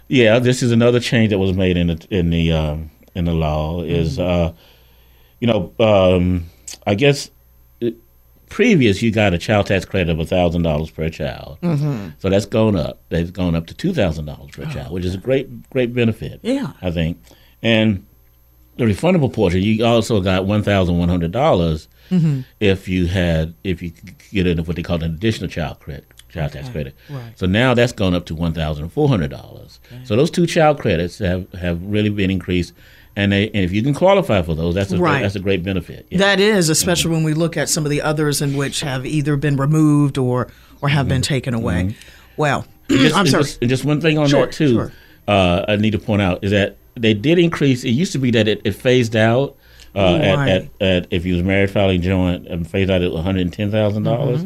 Yeah, 0.08 0.38
this 0.38 0.62
is 0.62 0.70
another 0.70 1.00
change 1.00 1.30
that 1.30 1.38
was 1.38 1.54
made 1.54 1.78
in 1.78 1.86
the 1.86 2.06
in 2.10 2.28
the 2.28 2.52
um, 2.52 2.90
in 3.14 3.24
the 3.24 3.32
law. 3.32 3.82
Is 3.82 4.18
uh, 4.18 4.52
you 5.40 5.46
know, 5.46 5.72
um, 5.80 6.44
I 6.86 6.94
guess 6.94 7.26
it, 7.26 7.32
previous 8.54 9.02
you 9.02 9.10
got 9.10 9.34
a 9.34 9.38
child 9.38 9.66
tax 9.66 9.84
credit 9.84 10.16
of 10.16 10.28
thousand 10.28 10.62
dollars 10.62 10.88
per 10.88 11.10
child, 11.10 11.58
mm-hmm. 11.60 12.10
so 12.18 12.28
that's 12.30 12.46
gone 12.46 12.76
up. 12.76 13.02
That's 13.08 13.32
gone 13.32 13.56
up 13.56 13.66
to 13.66 13.74
two 13.74 13.92
thousand 13.92 14.26
dollars 14.26 14.52
per 14.52 14.64
child, 14.66 14.92
which 14.92 15.04
is 15.04 15.12
a 15.12 15.18
great 15.18 15.68
great 15.70 15.92
benefit. 15.92 16.38
Yeah. 16.42 16.72
I 16.80 16.92
think, 16.92 17.20
and 17.62 18.06
the 18.76 18.84
refundable 18.84 19.32
portion 19.32 19.60
you 19.60 19.84
also 19.84 20.20
got 20.20 20.46
one 20.46 20.62
thousand 20.62 20.98
one 20.98 21.08
hundred 21.08 21.32
dollars 21.32 21.88
if 22.60 22.86
you 22.86 23.06
had 23.08 23.54
if 23.64 23.82
you 23.82 23.90
could 23.90 24.14
get 24.30 24.46
in 24.46 24.58
what 24.64 24.76
they 24.76 24.84
call 24.84 25.02
an 25.02 25.14
additional 25.14 25.50
child 25.50 25.80
credit 25.80 26.06
child 26.28 26.52
tax 26.52 26.68
credit. 26.68 26.94
right. 27.10 27.36
So 27.36 27.46
now 27.46 27.74
that's 27.74 27.92
gone 27.92 28.14
up 28.14 28.24
to 28.26 28.36
one 28.36 28.54
thousand 28.54 28.88
four 28.90 29.08
hundred 29.08 29.32
dollars. 29.32 29.80
So 30.04 30.14
those 30.14 30.30
two 30.30 30.46
child 30.46 30.80
credits 30.80 31.18
have, 31.18 31.52
have 31.54 31.82
really 31.82 32.10
been 32.10 32.30
increased, 32.30 32.72
and 33.16 33.32
they 33.32 33.46
and 33.48 33.64
if 33.64 33.72
you 33.72 33.82
can 33.82 33.94
qualify 33.94 34.42
for 34.42 34.54
those, 34.54 34.74
that's 34.74 34.92
a 34.92 34.98
Right. 34.98 35.22
that's 35.22 35.36
a 35.36 35.40
great 35.40 35.62
benefit. 35.62 36.06
Yeah. 36.10 36.18
That 36.18 36.40
is, 36.40 36.66
mm-hmm. 36.66 36.72
especially 36.72 37.10
when 37.12 37.24
we 37.24 37.34
look 37.34 37.56
at 37.56 37.68
some 37.68 37.84
of 37.84 37.90
the 37.90 38.02
others 38.02 38.42
in 38.42 38.56
which 38.56 38.80
have 38.80 39.06
either 39.06 39.36
been 39.36 39.56
removed 39.56 40.18
or 40.18 40.48
or 40.80 40.88
have 40.88 41.08
been 41.08 41.20
mm-hmm. 41.22 41.34
taken 41.34 41.54
away. 41.54 41.84
Mm-hmm. 41.84 41.98
Well, 42.36 42.66
just, 42.88 43.14
I'm 43.16 43.26
sorry. 43.26 43.44
Just, 43.44 43.62
just 43.62 43.84
one 43.84 44.00
thing 44.00 44.18
on 44.18 44.28
Sure, 44.28 44.46
that 44.46 44.52
too, 44.52 44.74
sure. 44.74 44.92
uh, 45.28 45.64
I 45.68 45.76
need 45.76 45.92
to 45.92 45.98
point 45.98 46.22
out 46.22 46.42
is 46.44 46.50
that 46.50 46.76
they 46.96 47.14
did 47.14 47.38
increase. 47.38 47.84
It 47.84 47.90
used 47.90 48.12
to 48.12 48.18
be 48.18 48.30
that 48.32 48.48
it, 48.48 48.60
it 48.64 48.72
phased 48.72 49.16
out. 49.16 49.56
Uh, 49.96 50.18
Right. 50.36 50.48
at, 50.48 50.68
at 50.80 51.06
if 51.12 51.24
you 51.24 51.34
was 51.34 51.44
married 51.44 51.70
filing 51.70 52.02
joint 52.02 52.48
and 52.48 52.68
phased 52.68 52.90
out 52.90 53.00
at 53.00 53.12
one 53.12 53.22
hundred 53.22 53.42
and 53.42 53.52
ten 53.52 53.70
thousand 53.70 54.02
dollars. 54.02 54.44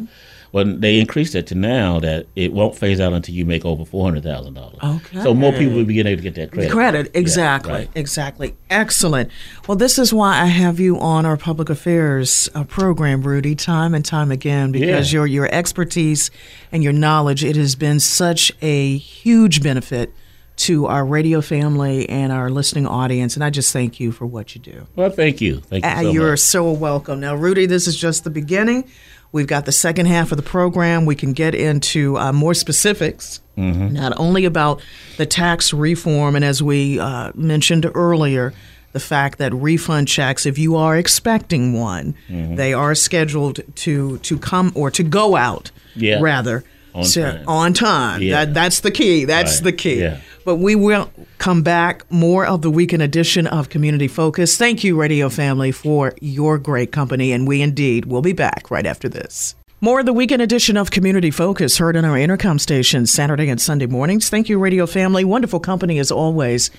Well, 0.53 0.65
they 0.65 0.99
increased 0.99 1.35
it 1.35 1.47
to 1.49 1.55
now 1.55 2.01
that 2.01 2.27
it 2.35 2.53
won't 2.55 2.75
phase 2.75 3.01
out 3.01 3.13
until 3.13 3.35
you 3.35 3.45
make 3.45 3.65
over 3.67 3.85
four 3.85 4.05
hundred 4.05 4.23
thousand 4.23 4.55
dollars. 4.55 4.79
Okay. 4.83 5.23
So 5.23 5.35
more 5.35 5.53
people 5.53 5.75
will 5.75 5.85
be 5.85 6.01
able 6.01 6.17
to 6.17 6.23
get 6.23 6.35
that 6.37 6.53
credit. 6.53 6.71
Credit, 6.73 7.11
Yeah, 7.13 7.21
exactly, 7.21 7.73
right. 7.73 7.91
exactly. 7.95 8.57
Excellent. 8.71 9.31
Well, 9.67 9.77
this 9.77 9.99
is 9.99 10.13
why 10.15 10.41
I 10.41 10.47
have 10.47 10.81
you 10.81 10.99
on 10.99 11.27
our 11.27 11.37
public 11.37 11.69
affairs 11.69 12.49
uh, 12.55 12.65
program, 12.65 13.23
Rudy, 13.23 13.55
time 13.55 13.95
and 13.95 14.05
time 14.05 14.31
again, 14.31 14.73
because 14.73 15.13
Yeah. 15.13 15.19
your 15.19 15.27
your 15.27 15.49
expertise 15.55 16.31
and 16.73 16.83
your 16.83 16.93
knowledge, 16.95 17.45
it 17.45 17.57
has 17.57 17.75
been 17.75 18.01
such 18.01 18.51
a 18.63 18.97
huge 18.97 19.63
benefit 19.63 20.13
to 20.57 20.87
our 20.87 21.05
radio 21.07 21.41
family 21.41 22.09
and 22.09 22.33
our 22.33 22.51
listening 22.51 22.85
audience, 22.87 23.37
and 23.37 23.45
I 23.45 23.51
just 23.51 23.73
thank 23.73 24.01
you 24.01 24.11
for 24.11 24.27
what 24.27 24.55
you 24.57 24.61
do. 24.61 24.87
Well, 24.97 25.09
thank 25.11 25.41
you. 25.41 25.61
Thank 25.61 25.85
you 25.85 25.91
Uh, 25.91 26.01
so 26.03 26.11
you're 26.11 26.31
much. 26.33 26.41
so 26.41 26.73
welcome. 26.73 27.21
Now, 27.21 27.37
Rudy, 27.37 27.67
this 27.67 27.87
is 27.87 27.95
just 27.97 28.25
the 28.25 28.31
beginning. 28.31 28.85
We've 29.33 29.47
got 29.47 29.67
the 29.67 29.73
second 29.73 30.07
half 30.07 30.33
of 30.33 30.37
the 30.37 30.43
program. 30.43 31.05
We 31.07 31.15
can 31.15 31.33
get 31.33 31.55
into 31.55 32.17
uh, 32.19 32.33
more 32.33 32.55
specifics, 32.55 33.41
Mm-hmm. 33.59 33.95
not 33.95 34.13
only 34.21 34.45
about 34.45 34.81
the 35.17 35.27
tax 35.27 35.73
reform, 35.73 36.37
and 36.37 36.45
as 36.45 36.63
we 36.63 37.01
uh, 37.01 37.33
mentioned 37.35 37.91
earlier, 37.93 38.55
the 38.93 39.01
fact 39.01 39.39
that 39.39 39.53
refund 39.53 40.07
checks, 40.07 40.47
if 40.47 40.59
you 40.59 40.77
are 40.77 40.97
expecting 40.97 41.73
one, 41.73 42.15
Mm-hmm. 42.31 42.55
they 42.55 42.73
are 42.73 42.95
scheduled 42.95 43.61
to 43.77 44.19
to 44.19 44.39
come 44.39 44.71
or 44.77 44.91
to 44.93 45.03
go 45.03 45.35
out, 45.37 45.73
Yeah. 45.97 46.21
rather. 46.21 46.63
On 46.99 47.05
so- 47.05 47.23
time. 47.33 47.45
on 47.49 47.73
time. 47.73 48.23
Yeah. 48.23 48.45
That, 48.45 48.55
that's 48.55 48.81
the 48.81 48.91
key. 48.91 49.25
That's 49.25 49.57
Right. 49.57 49.65
the 49.65 49.73
key. 49.73 50.01
Yeah. 50.01 50.19
But 50.45 50.57
we 50.57 50.75
will 50.75 51.11
come 51.39 51.63
back 51.63 52.05
more 52.11 52.47
of 52.47 52.63
the 52.63 52.71
weekend 52.71 53.03
edition 53.03 53.47
of 53.47 53.69
Community 53.69 54.09
Focus. 54.09 54.57
Thank 54.57 54.83
you, 54.83 54.97
Radio 54.99 55.29
Family, 55.29 55.73
for 55.73 56.15
your 56.21 56.57
great 56.59 56.91
company, 56.91 57.33
and 57.33 57.47
we 57.47 57.61
indeed 57.61 58.07
will 58.07 58.23
be 58.23 58.33
back 58.33 58.71
right 58.71 58.87
after 58.87 59.09
this. 59.09 59.55
More 59.81 60.01
of 60.01 60.07
the 60.07 60.13
weekend 60.13 60.41
edition 60.43 60.77
of 60.77 60.91
Community 60.91 61.31
Focus 61.31 61.77
heard 61.79 61.97
on 61.97 62.05
our 62.05 62.17
intercom 62.19 62.59
stations 62.59 63.13
Saturday 63.13 63.49
and 63.49 63.61
Sunday 63.61 63.87
mornings. 63.87 64.29
Thank 64.31 64.49
you, 64.49 64.59
Radio 64.59 64.87
Family. 64.87 65.25
Wonderful 65.25 65.61
company 65.61 65.99
as 65.99 66.11
always. 66.11 66.71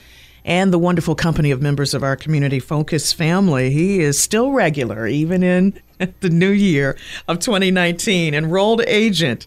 And 0.45 0.73
the 0.73 0.79
wonderful 0.79 1.15
company 1.15 1.51
of 1.51 1.61
members 1.61 1.93
of 1.93 2.01
our 2.01 2.15
Community 2.15 2.59
Focus 2.59 3.13
family. 3.13 3.69
He 3.71 3.99
is 3.99 4.17
still 4.19 4.51
regular, 4.51 5.05
even 5.05 5.43
in 5.43 5.79
the 6.21 6.29
new 6.29 6.49
year 6.49 6.97
of 7.27 7.39
2019. 7.39 8.33
Enrolled 8.33 8.81
agent 8.87 9.45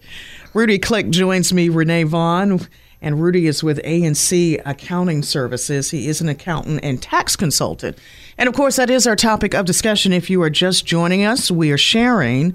Rudy 0.55 0.79
Click 0.79 1.09
joins 1.09 1.51
me, 1.53 1.71
Renee 1.71 2.03
Vaughn, 2.03 2.61
and 3.01 3.23
Rudy 3.23 3.47
is 3.47 3.65
with 3.65 3.81
A&C 3.85 4.59
Accounting 4.59 5.23
Services. 5.23 5.91
He 5.91 6.09
is 6.09 6.21
an 6.21 6.29
accountant 6.29 6.81
and 6.83 7.01
tax 7.01 7.37
consultant. 7.37 7.97
And 8.37 8.51
of 8.51 8.55
course, 8.55 8.77
that 8.77 8.91
is 8.91 9.07
our 9.07 9.17
topic 9.17 9.55
of 9.55 9.65
discussion. 9.65 10.13
If 10.13 10.29
you 10.29 10.43
are 10.43 10.51
just 10.51 10.85
joining 10.85 11.25
us, 11.25 11.51
we 11.51 11.73
are 11.73 11.79
sharing. 11.79 12.55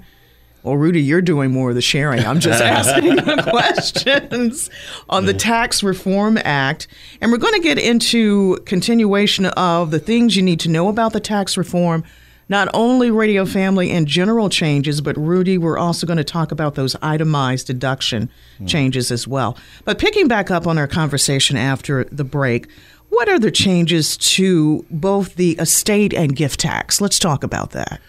Well, 0.62 0.76
Rudy, 0.76 1.02
you're 1.02 1.22
doing 1.22 1.50
more 1.50 1.70
of 1.70 1.74
the 1.74 1.82
sharing. 1.82 2.24
I'm 2.24 2.38
just 2.38 2.62
asking 2.62 3.16
the 3.16 3.42
questions 3.50 4.70
on 5.08 5.26
the 5.26 5.34
Tax 5.34 5.82
Reform 5.82 6.38
Act. 6.44 6.86
And 7.20 7.32
we're 7.32 7.38
going 7.38 7.54
to 7.54 7.66
get 7.66 7.78
into 7.78 8.58
continuation 8.64 9.46
of 9.46 9.90
the 9.90 9.98
things 9.98 10.36
you 10.36 10.42
need 10.42 10.60
to 10.60 10.68
know 10.68 10.88
about 10.88 11.12
the 11.12 11.20
tax 11.20 11.56
reform, 11.56 12.04
not 12.48 12.68
only 12.74 13.10
radio 13.10 13.44
family 13.44 13.90
and 13.90 14.06
general 14.06 14.48
changes, 14.48 15.00
but 15.00 15.16
Rudy, 15.16 15.58
we're 15.58 15.78
also 15.78 16.06
going 16.06 16.16
to 16.16 16.24
talk 16.24 16.50
about 16.52 16.74
those 16.74 16.96
itemized 17.02 17.66
deduction 17.66 18.30
changes 18.66 19.10
as 19.10 19.28
well. 19.28 19.56
But 19.84 19.98
picking 19.98 20.28
back 20.28 20.50
up 20.50 20.66
on 20.66 20.78
our 20.78 20.86
conversation 20.86 21.56
after 21.56 22.04
the 22.04 22.24
break, 22.24 22.68
what 23.10 23.28
are 23.28 23.38
the 23.38 23.50
changes 23.50 24.16
to 24.18 24.84
both 24.90 25.34
the 25.36 25.52
estate 25.52 26.12
and 26.12 26.34
gift 26.36 26.60
tax? 26.60 27.00
Let's 27.00 27.18
talk 27.18 27.42
about 27.44 27.70
that. 27.72 28.00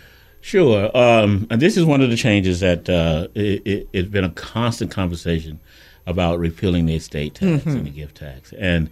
Sure. 0.41 0.89
Um, 0.98 1.48
and 1.50 1.62
this 1.62 1.75
is 1.75 1.84
one 1.84 2.01
of 2.01 2.10
the 2.10 2.15
changes 2.15 2.62
that 2.62 2.89
uh, 2.89 3.27
it, 3.36 3.62
it, 3.65 3.89
it's 3.91 4.10
been 4.10 4.24
a 4.24 4.29
constant 4.31 4.89
conversation 4.89 5.60
about 6.08 6.39
repealing 6.39 6.86
the 6.86 6.96
estate 6.96 7.36
tax 7.36 7.46
Mm-hmm. 7.63 7.69
and 7.72 7.86
the 7.86 7.89
gift 7.91 8.15
tax. 8.17 8.53
And 8.58 8.89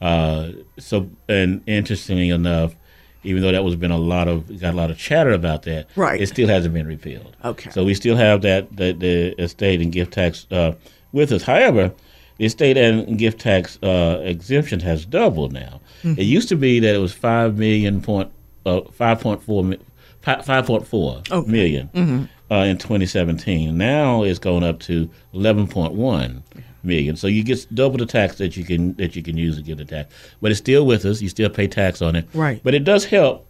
uh, 0.00 0.52
so, 0.78 1.10
and 1.28 1.62
interestingly 1.66 2.28
enough, 2.30 2.74
even 3.22 3.42
though 3.42 3.52
that 3.52 3.62
was 3.64 3.76
been 3.76 3.90
a 3.90 3.98
lot 3.98 4.28
of 4.28 4.60
got 4.60 4.74
a 4.74 4.76
lot 4.76 4.90
of 4.90 4.98
chatter 4.98 5.32
about 5.32 5.62
that, 5.64 5.88
Right. 5.96 6.20
It 6.20 6.26
still 6.28 6.48
hasn't 6.48 6.72
been 6.74 6.86
repealed. 6.86 7.36
Okay. 7.44 7.70
So 7.70 7.84
we 7.84 7.94
still 7.94 8.16
have 8.16 8.42
that 8.42 8.74
the, 8.76 8.92
the 8.92 9.40
estate 9.42 9.80
and 9.80 9.92
gift 9.92 10.12
tax 10.12 10.46
uh, 10.50 10.72
with 11.12 11.32
us. 11.32 11.42
However, 11.42 11.92
the 12.38 12.44
estate 12.46 12.76
and 12.76 13.18
gift 13.18 13.40
tax 13.40 13.78
uh, 13.82 14.20
exemption 14.24 14.80
has 14.80 15.04
doubled 15.04 15.52
now. 15.52 15.80
Mm-hmm. 16.02 16.18
It 16.20 16.24
used 16.24 16.48
to 16.48 16.56
be 16.56 16.80
that 16.80 16.94
it 16.94 16.98
was 16.98 17.12
five 17.12 17.58
million 17.58 18.00
point 18.00 18.30
uh, 18.64 18.80
five 18.92 19.20
point 19.20 19.42
four 19.42 19.62
mi- 19.64 19.78
five 20.22 20.64
point 20.66 20.86
four 20.86 21.22
Okay. 21.30 21.50
million, 21.50 21.88
Mm-hmm. 21.94 22.52
uh, 22.54 22.64
in 22.64 22.78
2017. 22.78 23.76
Now 23.76 24.22
it's 24.22 24.38
going 24.38 24.62
up 24.64 24.80
to 24.80 25.10
11.1 25.34 26.42
million. 26.82 27.16
So 27.16 27.26
you 27.26 27.42
get 27.44 27.66
double 27.74 27.98
the 27.98 28.06
tax 28.06 28.36
that 28.38 28.56
you 28.56 28.64
can 28.64 28.94
that 28.94 29.16
you 29.16 29.22
can 29.22 29.36
use 29.36 29.56
to 29.56 29.62
get 29.62 29.78
the 29.78 29.84
tax. 29.84 30.12
But 30.40 30.50
it's 30.50 30.58
still 30.60 30.86
with 30.86 31.04
us. 31.04 31.20
You 31.20 31.28
still 31.28 31.50
pay 31.50 31.66
tax 31.68 32.00
on 32.02 32.16
it. 32.16 32.26
Right. 32.34 32.60
But 32.62 32.74
it 32.74 32.84
does 32.84 33.04
help 33.04 33.46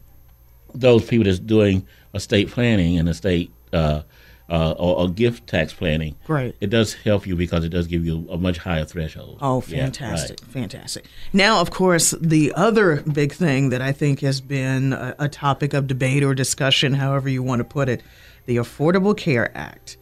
those 0.74 1.04
people 1.04 1.24
that's 1.24 1.38
doing 1.38 1.86
estate 2.14 2.48
planning 2.50 2.98
and 2.98 3.08
estate 3.08 3.50
uh, 3.72 4.02
uh, 4.48 4.72
or, 4.72 4.96
or 4.98 5.08
gift 5.08 5.46
tax 5.46 5.72
planning. 5.72 6.16
Great. 6.26 6.56
It 6.60 6.70
does 6.70 6.92
help 6.94 7.26
you 7.26 7.36
because 7.36 7.64
it 7.64 7.68
does 7.68 7.86
give 7.86 8.04
you 8.04 8.26
a 8.30 8.36
much 8.36 8.58
higher 8.58 8.84
threshold. 8.84 9.38
Oh, 9.40 9.62
Yeah, 9.68 9.84
fantastic, 9.84 10.40
right. 10.42 10.50
fantastic. 10.52 11.04
Now, 11.32 11.60
of 11.60 11.70
course, 11.70 12.12
the 12.20 12.52
other 12.56 13.02
big 13.02 13.32
thing 13.32 13.68
that 13.70 13.80
I 13.80 13.92
think 13.92 14.20
has 14.20 14.40
been 14.40 14.92
a, 14.92 15.14
a 15.20 15.28
topic 15.28 15.72
of 15.72 15.86
debate 15.86 16.24
or 16.24 16.34
discussion, 16.34 16.94
however 16.94 17.28
you 17.28 17.42
want 17.44 17.60
to 17.60 17.64
put 17.64 17.88
it, 17.88 18.02
the 18.46 18.56
Affordable 18.56 19.16
Care 19.16 19.56
Act. 19.56 19.96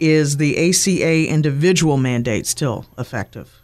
Is 0.00 0.36
the 0.36 0.70
ACA 0.70 1.26
individual 1.28 1.96
mandate 1.96 2.46
still 2.46 2.86
effective? 2.96 3.60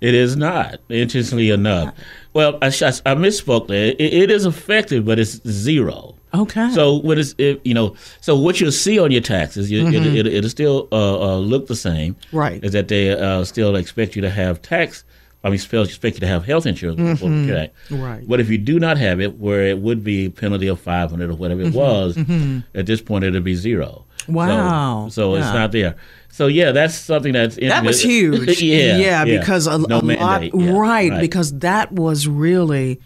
It 0.00 0.14
is 0.14 0.36
not, 0.36 0.78
interestingly 0.88 1.50
enough. 1.50 1.94
Well, 2.32 2.58
I, 2.62 2.70
sh- 2.70 2.82
I 2.82 3.14
misspoke 3.14 3.66
there. 3.66 3.86
It, 3.86 4.00
it 4.00 4.30
is 4.30 4.46
effective, 4.46 5.04
but 5.04 5.18
it's 5.18 5.40
zero. 5.48 6.14
Okay. 6.32 6.70
So 6.70 6.94
what 6.94 7.18
is 7.18 7.34
it, 7.38 7.60
you 7.64 7.74
know? 7.74 7.96
So 8.20 8.36
what 8.36 8.60
you'll 8.60 8.70
see 8.70 8.98
on 9.00 9.10
your 9.10 9.22
taxes, 9.22 9.70
you, 9.70 9.86
it, 9.88 9.94
it, 9.94 10.26
it'll 10.26 10.50
still 10.50 10.88
uh, 10.92 11.34
uh, 11.34 11.38
look 11.38 11.66
the 11.66 11.74
same. 11.74 12.16
Right. 12.32 12.62
Is 12.62 12.72
that 12.72 12.88
they 12.88 13.10
uh, 13.10 13.44
still 13.44 13.74
expect 13.76 14.14
you 14.14 14.22
to 14.22 14.30
have 14.30 14.62
tax? 14.62 15.04
I 15.48 15.50
mean, 15.50 15.58
still 15.58 15.82
expect 15.82 16.16
you 16.16 16.20
to 16.20 16.26
have 16.26 16.44
health 16.44 16.66
insurance. 16.66 17.00
before 17.00 17.30
the 17.30 17.46
Care 17.46 17.58
Act. 17.58 17.76
Right. 17.90 18.28
But 18.28 18.40
if 18.40 18.50
you 18.50 18.58
do 18.58 18.78
not 18.78 18.98
have 18.98 19.20
it, 19.20 19.38
where 19.38 19.62
it 19.62 19.78
would 19.78 20.04
be 20.04 20.26
a 20.26 20.30
penalty 20.30 20.68
of 20.68 20.78
five 20.78 21.10
hundred 21.10 21.30
or 21.30 21.34
whatever 21.34 21.62
it 21.62 21.68
mm-hmm. 21.68 21.76
was, 21.76 22.16
mm-hmm. 22.16 22.60
at 22.74 22.86
this 22.86 23.00
point 23.00 23.24
it'll 23.24 23.40
be 23.40 23.54
zero. 23.54 24.04
Wow. 24.28 25.08
So, 25.10 25.34
it's 25.34 25.46
Yeah. 25.46 25.52
not 25.52 25.72
there. 25.72 25.96
So 26.30 26.46
yeah, 26.46 26.72
that's 26.72 26.94
something 26.94 27.32
that's 27.32 27.56
that 27.56 27.84
was 27.84 28.02
huge. 28.02 28.60
yeah, 28.62 28.98
yeah, 28.98 29.24
because 29.24 29.66
a, 29.66 29.78
No 29.78 29.98
a 29.98 30.02
lot, 30.02 30.42
yeah, 30.54 30.70
right, 30.72 31.20
Because 31.20 31.58
that 31.58 31.90
was 31.90 32.28
really 32.28 33.00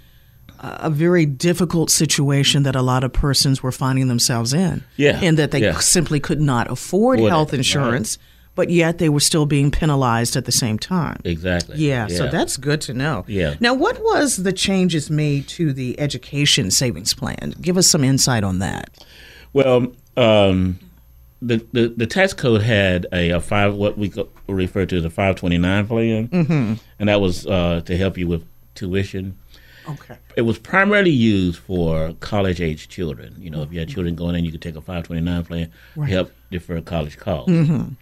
a 0.58 0.90
very 0.90 1.24
difficult 1.24 1.90
situation 1.90 2.64
that 2.64 2.76
a 2.76 2.82
lot 2.82 3.04
of 3.04 3.12
persons 3.12 3.62
were 3.62 3.72
finding 3.72 4.08
themselves 4.08 4.52
in. 4.52 4.84
Yeah, 4.96 5.20
in 5.20 5.36
that 5.36 5.50
they 5.50 5.62
yeah. 5.62 5.78
simply 5.78 6.20
could 6.20 6.40
not 6.40 6.70
afford 6.70 7.20
Afford 7.20 7.20
it, 7.20 7.28
health 7.30 7.52
right. 7.52 8.18
But 8.54 8.70
yet 8.70 8.98
they 8.98 9.08
were 9.08 9.20
still 9.20 9.46
being 9.46 9.70
penalized 9.70 10.36
at 10.36 10.44
the 10.44 10.52
same 10.52 10.78
time. 10.78 11.20
Exactly. 11.24 11.76
Yeah, 11.78 12.06
so 12.08 12.28
that's 12.28 12.56
good 12.56 12.80
to 12.82 12.94
know. 12.94 13.24
Yeah. 13.26 13.54
Now, 13.60 13.74
what 13.74 14.02
was 14.02 14.38
the 14.38 14.52
changes 14.52 15.10
made 15.10 15.48
to 15.48 15.72
the 15.72 15.98
education 15.98 16.70
savings 16.70 17.14
plan? 17.14 17.54
Give 17.60 17.76
us 17.76 17.86
some 17.86 18.04
insight 18.04 18.44
on 18.44 18.58
that. 18.58 19.04
Well, 19.52 19.92
um, 20.16 20.78
the, 21.40 21.66
the 21.72 21.88
the 21.88 22.06
tax 22.06 22.32
code 22.32 22.62
had 22.62 23.06
a, 23.12 23.30
a 23.30 23.40
five 23.40 23.74
what 23.74 23.98
we 23.98 24.12
refer 24.46 24.86
to 24.86 24.96
as 24.96 25.04
a 25.04 25.10
five 25.10 25.36
twenty 25.36 25.58
nine 25.58 25.86
plan, 25.86 26.28
mm-hmm. 26.28 26.74
and 26.98 27.08
that 27.08 27.20
was 27.20 27.46
uh, 27.46 27.82
to 27.84 27.96
help 27.96 28.16
you 28.16 28.28
with 28.28 28.44
tuition. 28.74 29.38
Okay. 29.88 30.16
It 30.36 30.42
was 30.42 30.58
primarily 30.58 31.10
used 31.10 31.58
for 31.58 32.12
college 32.20 32.60
age 32.60 32.88
children. 32.88 33.34
You 33.38 33.50
know, 33.50 33.62
if 33.62 33.72
you 33.72 33.80
had 33.80 33.88
children 33.88 34.14
going 34.14 34.36
in, 34.36 34.44
you 34.44 34.52
could 34.52 34.62
take 34.62 34.76
a 34.76 34.80
five 34.80 35.04
twenty 35.04 35.22
nine 35.22 35.44
plan 35.44 35.72
to 35.96 36.04
help 36.04 36.32
defer 36.50 36.80
college 36.80 37.18
costs. 37.18 37.50
Mm-hmm. 37.50 37.94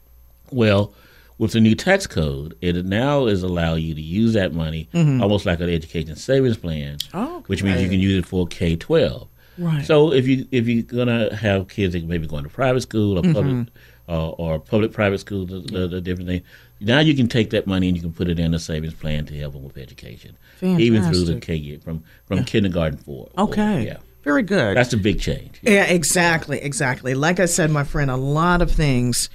Well, 0.53 0.93
with 1.39 1.53
the 1.53 1.61
new 1.61 1.75
tax 1.75 2.07
code, 2.07 2.55
it 2.61 2.85
now 2.85 3.27
is 3.27 3.43
allow 3.43 3.75
you 3.75 3.95
to 3.95 4.01
use 4.01 4.35
that 4.35 4.53
money 4.53 4.89
almost 4.95 5.47
like 5.47 5.61
an 5.61 5.71
education 5.71 6.17
savings 6.17 6.57
plan, 6.59 6.99
Oh, 7.15 7.43
which 7.47 7.63
means 7.63 7.81
you 7.83 7.89
can 7.89 8.01
use 8.01 8.19
it 8.19 8.27
for 8.27 8.47
K 8.47 8.77
twelve. 8.77 9.29
Right. 9.59 9.85
So 9.85 10.13
if 10.13 10.27
you 10.27 10.47
if 10.51 10.67
you're 10.69 10.83
gonna 10.83 11.35
have 11.35 11.69
kids 11.69 11.93
that 11.95 12.05
maybe 12.05 12.27
going 12.27 12.45
to 12.45 12.51
private 12.51 12.83
school 12.83 13.19
or 13.19 13.23
public 13.23 13.45
Mm-hmm. 13.55 14.13
uh, 14.13 14.29
or 14.31 14.59
public 14.59 14.93
private 14.93 15.19
school, 15.19 15.47
the, 15.47 15.61
the, 15.61 15.87
the 15.89 16.01
different 16.01 16.29
thing, 16.29 16.43
now 16.81 16.99
you 17.01 17.15
can 17.15 17.29
take 17.29 17.51
that 17.51 17.67
money 17.67 17.89
and 17.89 17.97
you 17.97 18.03
can 18.03 18.13
put 18.13 18.29
it 18.29 18.39
in 18.39 18.53
a 18.55 18.59
savings 18.59 18.95
plan 18.95 19.25
to 19.27 19.35
help 19.39 19.53
them 19.55 19.63
with 19.65 19.77
education, 19.79 20.37
even 20.63 21.03
through 21.05 21.25
the 21.25 21.41
K 21.41 21.55
year 21.55 21.79
from 21.79 22.03
from 22.27 22.45
kindergarten 22.45 22.99
forward. 22.99 23.33
Okay. 23.39 23.87
yeah, 23.87 23.99
Very 24.25 24.43
good. 24.43 24.77
that's 24.77 24.93
a 24.93 24.97
big 24.99 25.21
change. 25.21 25.59
Yeah, 25.63 25.85
exactly, 25.85 26.61
exactly. 26.61 27.15
Like 27.15 27.39
I 27.41 27.47
said, 27.47 27.71
my 27.71 27.85
friend, 27.85 28.11
a 28.11 28.17
lot 28.17 28.61
of 28.63 28.71
things 28.71 29.31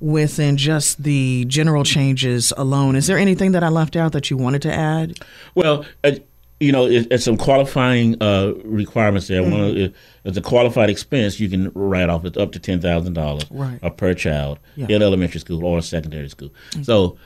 within 0.00 0.56
just 0.56 1.02
the 1.02 1.44
general 1.46 1.84
changes 1.84 2.52
alone. 2.56 2.96
Is 2.96 3.06
there 3.06 3.18
anything 3.18 3.52
that 3.52 3.62
I 3.64 3.68
left 3.68 3.96
out 3.96 4.12
that 4.12 4.30
you 4.30 4.36
wanted 4.36 4.62
to 4.62 4.72
add? 4.72 5.18
Well, 5.54 5.84
uh, 6.04 6.12
you 6.60 6.72
know, 6.72 6.86
it, 6.86 7.06
it's 7.10 7.24
some 7.24 7.36
qualifying 7.36 8.20
uh, 8.22 8.52
requirements 8.64 9.28
there. 9.28 9.42
One 9.42 9.52
Mm-hmm. 9.52 9.84
of 9.84 9.94
it's 10.24 10.36
a 10.36 10.40
qualified 10.42 10.90
expense 10.90 11.38
you 11.38 11.48
can 11.48 11.70
write 11.74 12.08
off 12.08 12.24
up 12.36 12.52
to 12.52 12.58
ten 12.58 12.80
thousand 12.80 13.12
dollars 13.12 13.44
Right. 13.50 13.96
per 13.96 14.12
child 14.14 14.58
Yeah. 14.74 14.86
in 14.88 15.02
elementary 15.02 15.40
school 15.40 15.64
or 15.64 15.80
secondary 15.82 16.28
school. 16.28 16.50
So 16.82 17.16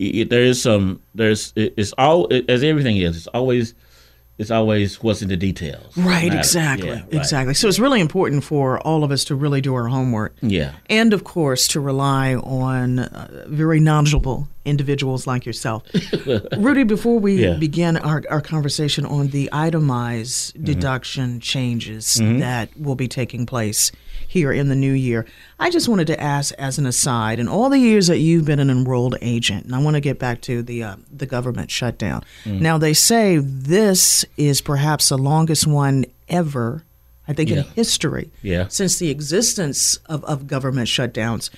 i 0.00 0.04
i- 0.20 0.24
there 0.24 0.42
is 0.44 0.60
some. 0.62 1.00
There's 1.14 1.52
it, 1.56 1.74
it's 1.76 1.92
all 1.98 2.26
it, 2.28 2.48
as 2.50 2.62
everything 2.62 2.96
is. 2.98 3.16
It's 3.16 3.26
always 3.28 3.74
it's 4.38 4.50
always 4.50 5.02
what's 5.02 5.22
in 5.22 5.28
the 5.28 5.36
details. 5.36 5.96
Right, 5.96 6.26
Matter. 6.28 6.38
exactly, 6.38 6.88
Yeah, 6.88 6.94
right. 7.02 7.12
exactly. 7.14 7.54
So 7.54 7.68
it's 7.68 7.78
really 7.78 8.00
important 8.00 8.42
for 8.44 8.80
all 8.80 9.04
of 9.04 9.10
us 9.12 9.24
to 9.26 9.34
really 9.36 9.60
do 9.60 9.74
our 9.74 9.86
homework. 9.88 10.34
Yeah. 10.42 10.72
And 10.90 11.12
of 11.12 11.22
course, 11.24 11.68
to 11.68 11.80
rely 11.80 12.34
on 12.34 12.98
uh, 12.98 13.44
very 13.48 13.78
knowledgeable 13.80 14.48
individuals 14.64 15.26
like 15.26 15.44
yourself. 15.46 15.82
Rudy, 16.56 16.84
before 16.84 17.18
we 17.20 17.44
Yeah. 17.44 17.54
begin 17.58 17.96
our, 17.98 18.22
our 18.30 18.40
conversation 18.40 19.04
on 19.06 19.28
the 19.28 19.48
itemized 19.52 20.54
Mm-hmm. 20.54 20.64
deduction 20.64 21.40
changes 21.40 22.14
that 22.14 22.68
will 22.78 22.94
be 22.96 23.06
taking 23.08 23.46
place 23.46 23.92
here 24.34 24.52
in 24.52 24.68
the 24.68 24.74
new 24.74 24.92
year, 24.92 25.24
I 25.60 25.70
just 25.70 25.88
wanted 25.88 26.08
to 26.08 26.20
ask, 26.20 26.52
as 26.58 26.76
an 26.76 26.86
aside, 26.86 27.38
in 27.38 27.46
all 27.46 27.70
the 27.70 27.78
years 27.78 28.08
that 28.08 28.18
you've 28.18 28.44
been 28.44 28.58
an 28.58 28.68
enrolled 28.68 29.16
agent, 29.22 29.64
and 29.64 29.74
I 29.76 29.78
want 29.78 29.94
to 29.94 30.00
get 30.00 30.18
back 30.18 30.40
to 30.42 30.60
the 30.60 30.82
uh, 30.82 30.96
the 31.10 31.24
government 31.24 31.70
shutdown. 31.70 32.24
Mm. 32.44 32.60
Now, 32.60 32.76
they 32.76 32.94
say 32.94 33.38
this 33.38 34.24
is 34.36 34.60
perhaps 34.60 35.08
the 35.08 35.16
longest 35.16 35.66
one 35.68 36.04
ever. 36.28 36.84
I 37.28 37.32
think 37.32 37.50
in 37.50 37.62
history 37.62 38.30
Yeah. 38.42 38.66
since 38.68 38.98
the 38.98 39.08
existence 39.08 39.96
of, 40.06 40.22
of 40.24 40.46
government 40.46 40.88
shutdowns. 40.88 41.48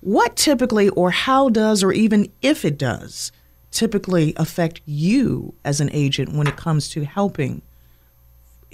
What 0.00 0.36
typically, 0.36 0.90
or 0.90 1.12
how 1.12 1.48
does, 1.48 1.82
or 1.82 1.92
even 1.92 2.30
if 2.42 2.62
it 2.64 2.76
does, 2.76 3.32
typically 3.70 4.34
affect 4.36 4.82
you 4.84 5.54
as 5.64 5.80
an 5.80 5.88
agent 5.92 6.34
when 6.34 6.46
it 6.46 6.56
comes 6.56 6.90
to 6.90 7.04
helping 7.06 7.62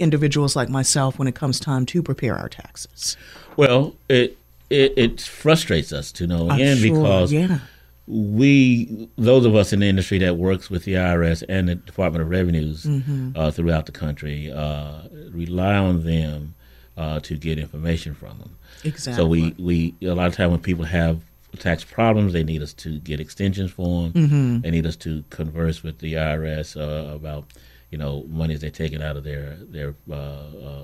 individuals 0.01 0.55
like 0.55 0.69
myself 0.69 1.17
when 1.19 1.27
it 1.27 1.35
comes 1.35 1.59
time 1.59 1.85
to 1.87 2.01
prepare 2.03 2.37
our 2.37 2.49
taxes? 2.49 3.15
Well, 3.55 3.95
it 4.09 4.37
it, 4.69 4.93
it 4.97 5.21
frustrates 5.21 5.91
us 5.93 6.11
to 6.13 6.27
no 6.27 6.49
end 6.49 6.79
sure, 6.79 6.93
because 6.93 7.31
yeah, 7.33 7.59
we 8.07 9.09
those 9.17 9.45
of 9.45 9.55
us 9.55 9.71
in 9.73 9.79
the 9.79 9.87
industry 9.87 10.17
that 10.19 10.37
works 10.37 10.69
with 10.69 10.85
the 10.85 10.93
IRS 10.93 11.43
and 11.47 11.69
the 11.69 11.75
Department 11.75 12.21
of 12.23 12.29
Revenues 12.29 12.83
Mm-hmm. 12.85 13.31
uh, 13.35 13.51
throughout 13.51 13.85
the 13.85 13.91
country 13.91 14.51
uh, 14.51 15.01
rely 15.31 15.75
on 15.75 16.03
them 16.03 16.55
uh, 16.97 17.19
to 17.21 17.37
get 17.37 17.57
information 17.57 18.13
from 18.13 18.37
them. 18.39 18.57
exactly. 18.83 19.21
So 19.21 19.27
we, 19.27 19.55
we 19.57 19.95
a 20.01 20.13
lot 20.13 20.27
of 20.27 20.35
time 20.35 20.51
when 20.51 20.59
people 20.59 20.85
have 20.85 21.21
tax 21.57 21.83
problems, 21.83 22.31
they 22.33 22.43
need 22.43 22.61
us 22.61 22.73
to 22.73 22.99
get 22.99 23.19
extensions 23.19 23.71
for 23.71 24.03
them. 24.03 24.13
Mm-hmm. 24.13 24.59
They 24.61 24.71
need 24.71 24.85
us 24.85 24.95
to 24.97 25.23
converse 25.29 25.83
with 25.83 25.99
the 25.99 26.13
IRS 26.13 26.77
uh, 26.79 27.13
about 27.13 27.45
you 27.91 27.97
know 27.97 28.23
monies 28.29 28.61
they're 28.61 28.69
taking 28.69 29.01
out 29.03 29.15
of 29.17 29.23
their 29.23 29.55
their 29.69 29.93
uh, 30.09 30.13
uh, 30.15 30.83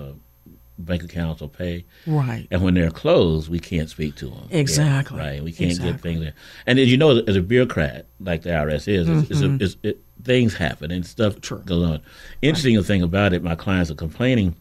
uh, 0.00 0.12
bank 0.78 1.04
accounts 1.04 1.40
or 1.40 1.48
pay. 1.48 1.84
right. 2.06 2.46
And 2.50 2.62
when 2.62 2.74
they're 2.74 2.90
closed, 2.90 3.48
we 3.48 3.60
can't 3.60 3.88
speak 3.88 4.16
to 4.16 4.26
them. 4.26 4.48
Exactly. 4.50 5.18
right. 5.18 5.42
We 5.44 5.52
can't 5.52 5.80
get 5.80 6.00
things 6.00 6.20
there. 6.20 6.34
And 6.66 6.78
as 6.80 6.90
you 6.90 6.96
know, 6.96 7.18
as 7.18 7.36
a 7.36 7.42
bureaucrat 7.42 8.06
like 8.18 8.42
the 8.42 8.50
IRS 8.50 8.88
is, 8.88 9.08
it's, 9.08 9.30
it's 9.30 9.40
a, 9.40 9.58
it's, 9.60 9.76
it, 9.84 10.00
things 10.24 10.54
happen 10.54 10.90
and 10.90 11.06
stuff 11.06 11.34
Mm-hmm. 11.34 11.40
True. 11.42 11.62
goes 11.64 11.88
on. 11.90 12.00
Interesting 12.42 12.82
thing 12.82 13.02
about 13.02 13.32
it, 13.32 13.42
my 13.42 13.54
clients 13.54 13.90
are 13.90 13.94
complaining, 13.94 14.56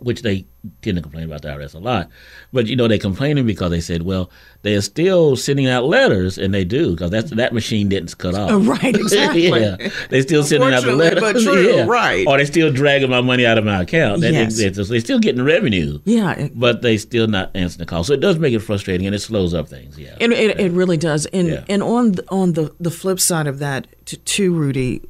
which 0.00 0.22
they 0.22 0.46
tend 0.82 0.96
to 0.96 1.02
complain 1.02 1.24
about 1.24 1.42
the 1.42 1.48
IRS 1.48 1.74
a 1.74 1.78
lot. 1.78 2.08
But 2.52 2.66
you 2.66 2.76
know, 2.76 2.88
they're 2.88 2.98
complaining 2.98 3.46
because 3.46 3.70
they 3.70 3.80
said, 3.80 4.02
well, 4.02 4.30
they 4.62 4.74
are 4.74 4.80
still 4.80 5.36
sending 5.36 5.66
out 5.66 5.84
letters, 5.84 6.38
and 6.38 6.52
they 6.52 6.64
do 6.64 6.90
because 6.92 7.10
that's 7.10 7.30
that 7.30 7.52
machine 7.52 7.88
didn't 7.88 8.16
cut 8.18 8.34
off. 8.34 8.50
Uh, 8.50 8.58
right, 8.58 8.84
exactly. 8.96 9.48
yeah, 9.48 9.76
they 10.10 10.22
still 10.22 10.42
sending 10.42 10.72
out 10.72 10.82
the 10.84 10.94
letters, 10.94 11.20
but 11.20 11.32
true, 11.42 11.76
yeah. 11.76 11.84
right. 11.86 12.26
Or 12.26 12.36
they're 12.36 12.46
still 12.46 12.72
dragging 12.72 13.10
my 13.10 13.20
money 13.20 13.46
out 13.46 13.58
of 13.58 13.64
my 13.64 13.82
account. 13.82 14.20
That 14.22 14.32
Yes. 14.32 14.56
So 14.76 14.84
they're 14.84 15.00
still 15.00 15.18
getting 15.18 15.42
revenue 15.42 16.00
Yeah, 16.04 16.48
but 16.54 16.82
they 16.82 16.98
still 16.98 17.26
not 17.26 17.50
answering 17.54 17.78
the 17.78 17.86
call. 17.86 18.04
So 18.04 18.12
it 18.14 18.20
does 18.20 18.38
make 18.38 18.54
it 18.54 18.60
frustrating 18.60 19.06
and 19.06 19.14
it 19.14 19.20
slows 19.20 19.54
up 19.54 19.68
things. 19.68 19.98
Yeah. 19.98 20.16
it, 20.20 20.30
it, 20.32 20.60
it 20.60 20.72
really 20.72 20.96
does. 20.96 21.26
And 21.26 21.48
Yeah. 21.48 21.64
and 21.68 21.82
on 21.82 22.12
the, 22.12 22.24
on 22.30 22.52
the 22.52 22.74
the 22.80 22.90
flip 22.90 23.20
side 23.20 23.46
of 23.46 23.58
that, 23.60 23.86
to, 24.06 24.16
to 24.16 24.54
Rudy, 24.54 25.02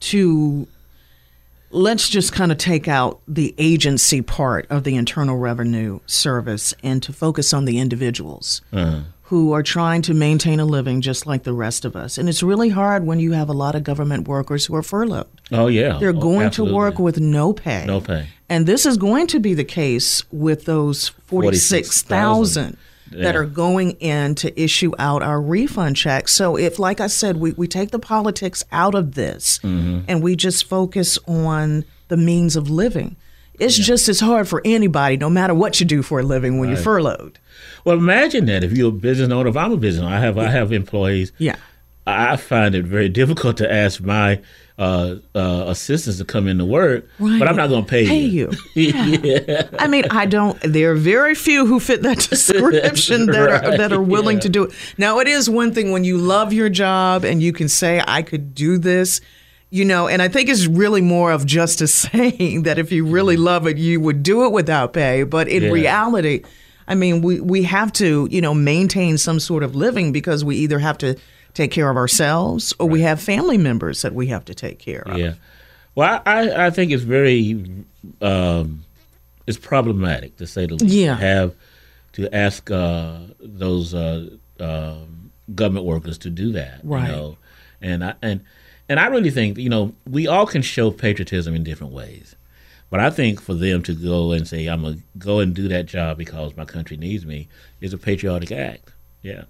to 0.00 0.66
let's 1.72 2.08
just 2.08 2.32
kind 2.32 2.52
of 2.52 2.58
take 2.58 2.86
out 2.88 3.20
the 3.26 3.54
agency 3.58 4.22
part 4.22 4.66
of 4.70 4.84
the 4.84 4.94
Internal 4.94 5.36
Revenue 5.38 6.00
Service 6.06 6.74
and 6.82 7.02
to 7.02 7.12
focus 7.12 7.52
on 7.52 7.64
the 7.64 7.78
individuals 7.78 8.60
Uh-huh. 8.72 9.00
who 9.24 9.52
are 9.52 9.62
trying 9.62 10.02
to 10.02 10.12
maintain 10.12 10.60
a 10.60 10.64
living 10.66 11.00
just 11.00 11.26
like 11.26 11.42
the 11.44 11.54
rest 11.54 11.84
of 11.86 11.96
us. 11.96 12.18
And 12.18 12.28
it's 12.28 12.42
really 12.42 12.68
hard 12.68 13.06
when 13.06 13.18
you 13.18 13.32
have 13.32 13.48
a 13.48 13.54
lot 13.54 13.74
of 13.74 13.82
government 13.82 14.28
workers 14.28 14.66
who 14.66 14.74
are 14.74 14.82
furloughed. 14.82 15.26
Oh 15.50 15.68
yeah. 15.68 15.96
They're 15.98 16.10
Oh, 16.10 16.12
going 16.20 16.46
absolutely. 16.46 16.72
to 16.72 16.76
work 16.76 16.98
with 16.98 17.18
no 17.18 17.52
pay. 17.54 17.84
no 17.86 18.00
pay. 18.00 18.26
And 18.50 18.66
this 18.66 18.84
is 18.84 18.98
going 18.98 19.26
to 19.28 19.40
be 19.40 19.54
the 19.54 19.64
case 19.64 20.22
with 20.30 20.66
those 20.66 21.08
46,000 21.26 22.72
that 22.72 22.78
Yeah. 23.14 23.34
are 23.36 23.44
going 23.46 23.92
in 23.92 24.34
to 24.36 24.60
issue 24.60 24.92
out 24.98 25.22
our 25.22 25.40
refund 25.40 25.96
checks. 25.96 26.32
So, 26.32 26.56
if, 26.56 26.78
like 26.78 27.00
I 27.00 27.06
said, 27.08 27.36
we, 27.36 27.52
we 27.52 27.66
take 27.68 27.90
the 27.90 27.98
politics 27.98 28.64
out 28.72 28.94
of 28.94 29.14
this 29.14 29.58
Mm-hmm. 29.62 30.00
and 30.08 30.22
we 30.22 30.36
just 30.36 30.64
focus 30.64 31.18
on 31.26 31.84
the 32.08 32.16
means 32.16 32.56
of 32.56 32.68
living, 32.70 33.16
it's 33.58 33.76
just 33.76 34.08
as 34.08 34.20
hard 34.20 34.48
for 34.48 34.60
anybody, 34.64 35.16
no 35.16 35.30
matter 35.30 35.54
what 35.54 35.78
you 35.78 35.86
do 35.86 36.02
for 36.02 36.20
a 36.20 36.22
living, 36.22 36.58
when 36.58 36.68
you're 36.68 36.78
furloughed. 36.78 37.38
Well, 37.84 37.96
imagine 37.96 38.46
that 38.46 38.64
if 38.64 38.72
you're 38.72 38.88
a 38.88 38.92
business 38.92 39.30
owner. 39.30 39.48
If 39.50 39.56
I'm 39.56 39.72
a 39.72 39.76
business 39.76 40.04
owner, 40.04 40.16
I 40.16 40.20
have 40.20 40.38
I 40.38 40.48
have 40.50 40.72
employees. 40.72 41.32
Yeah. 41.38 41.56
I 42.06 42.36
find 42.36 42.74
it 42.74 42.84
very 42.84 43.08
difficult 43.08 43.56
to 43.58 43.72
ask 43.72 44.00
my 44.00 44.40
uh, 44.78 45.16
uh, 45.34 45.64
assistants 45.68 46.18
to 46.18 46.24
come 46.24 46.48
into 46.48 46.64
work, 46.64 47.06
Right. 47.18 47.38
but 47.38 47.46
I'm 47.48 47.56
not 47.56 47.68
going 47.68 47.84
to 47.84 47.88
pay, 47.90 48.06
Pay 48.06 48.20
you. 48.24 48.50
yeah. 48.74 49.68
I 49.78 49.86
mean, 49.86 50.04
I 50.10 50.26
don't. 50.26 50.58
There 50.62 50.92
are 50.92 50.96
very 50.96 51.34
few 51.34 51.66
who 51.66 51.78
fit 51.80 52.02
that 52.02 52.18
description 52.30 53.26
that 53.32 53.48
are 53.48 53.76
that 53.76 53.92
are 53.92 54.02
willing 54.02 54.36
yeah. 54.38 54.42
to 54.42 54.48
do 54.48 54.64
it. 54.64 54.72
Now, 54.98 55.18
it 55.20 55.28
is 55.28 55.48
one 55.50 55.72
thing 55.72 55.92
when 55.92 56.04
you 56.04 56.16
love 56.18 56.52
your 56.52 56.68
job 56.68 57.24
and 57.24 57.42
you 57.42 57.52
can 57.52 57.68
say, 57.68 58.02
"I 58.06 58.22
could 58.22 58.54
do 58.54 58.78
this," 58.78 59.20
you 59.70 59.84
know. 59.84 60.08
And 60.08 60.22
I 60.22 60.28
think 60.28 60.48
it's 60.48 60.66
really 60.66 61.00
more 61.02 61.32
of 61.32 61.44
just 61.46 61.80
a 61.80 61.86
saying 61.86 62.62
that 62.64 62.78
if 62.78 62.90
you 62.92 63.04
really 63.04 63.36
love 63.36 63.66
it, 63.66 63.76
you 63.78 64.00
would 64.00 64.22
do 64.22 64.44
it 64.46 64.52
without 64.52 64.92
pay. 64.94 65.22
But 65.22 65.48
in 65.48 65.64
Yeah. 65.64 65.70
reality, 65.70 66.42
I 66.88 66.94
mean, 66.94 67.20
we 67.22 67.40
we 67.40 67.62
have 67.64 67.92
to, 67.94 68.26
you 68.30 68.40
know, 68.40 68.54
maintain 68.54 69.18
some 69.18 69.38
sort 69.38 69.62
of 69.62 69.76
living 69.76 70.12
because 70.12 70.44
we 70.44 70.56
either 70.56 70.78
have 70.78 70.98
to 70.98 71.16
take 71.54 71.70
care 71.70 71.90
of 71.90 71.96
ourselves 71.96 72.72
or 72.78 72.88
we 72.88 73.02
have 73.02 73.20
family 73.20 73.58
members 73.58 74.02
that 74.02 74.14
we 74.14 74.28
have 74.28 74.44
to 74.46 74.54
take 74.54 74.78
care 74.78 75.02
of. 75.06 75.18
Yeah. 75.18 75.34
Well, 75.94 76.22
I, 76.24 76.66
I 76.66 76.70
think 76.70 76.90
it's 76.90 77.02
very 77.02 77.84
um, 78.20 78.84
it's 79.46 79.58
problematic 79.58 80.36
to 80.38 80.46
say 80.46 80.66
the 80.66 80.74
least. 80.74 80.94
Yeah. 80.94 81.16
To 81.16 81.20
have 81.20 81.54
to 82.12 82.34
ask 82.34 82.70
uh, 82.70 83.18
those 83.40 83.94
uh, 83.94 84.28
um, 84.60 85.32
government 85.54 85.86
workers 85.86 86.18
to 86.18 86.30
do 86.30 86.52
that. 86.52 86.80
Right. 86.82 87.06
You 87.06 87.12
know? 87.12 87.36
And 87.80 88.04
I 88.04 88.14
and 88.22 88.40
and 88.88 89.00
I 89.00 89.06
really 89.06 89.30
think 89.30 89.58
you 89.58 89.68
know 89.68 89.94
we 90.08 90.26
all 90.26 90.46
can 90.46 90.62
show 90.62 90.90
patriotism 90.90 91.54
in 91.54 91.64
different 91.64 91.92
ways. 91.92 92.36
But 92.90 93.00
I 93.00 93.08
think 93.08 93.40
for 93.40 93.54
them 93.54 93.82
to 93.84 93.94
go 93.94 94.32
and 94.32 94.46
say 94.46 94.66
I'm 94.66 94.82
gonna 94.82 94.98
go 95.18 95.40
and 95.40 95.54
do 95.54 95.66
that 95.68 95.86
job 95.86 96.18
because 96.18 96.56
my 96.56 96.64
country 96.64 96.96
needs 96.96 97.24
me 97.24 97.48
is 97.80 97.92
a 97.92 97.98
patriotic 97.98 98.52
act. 98.52 98.92
Yeah. 99.22 99.44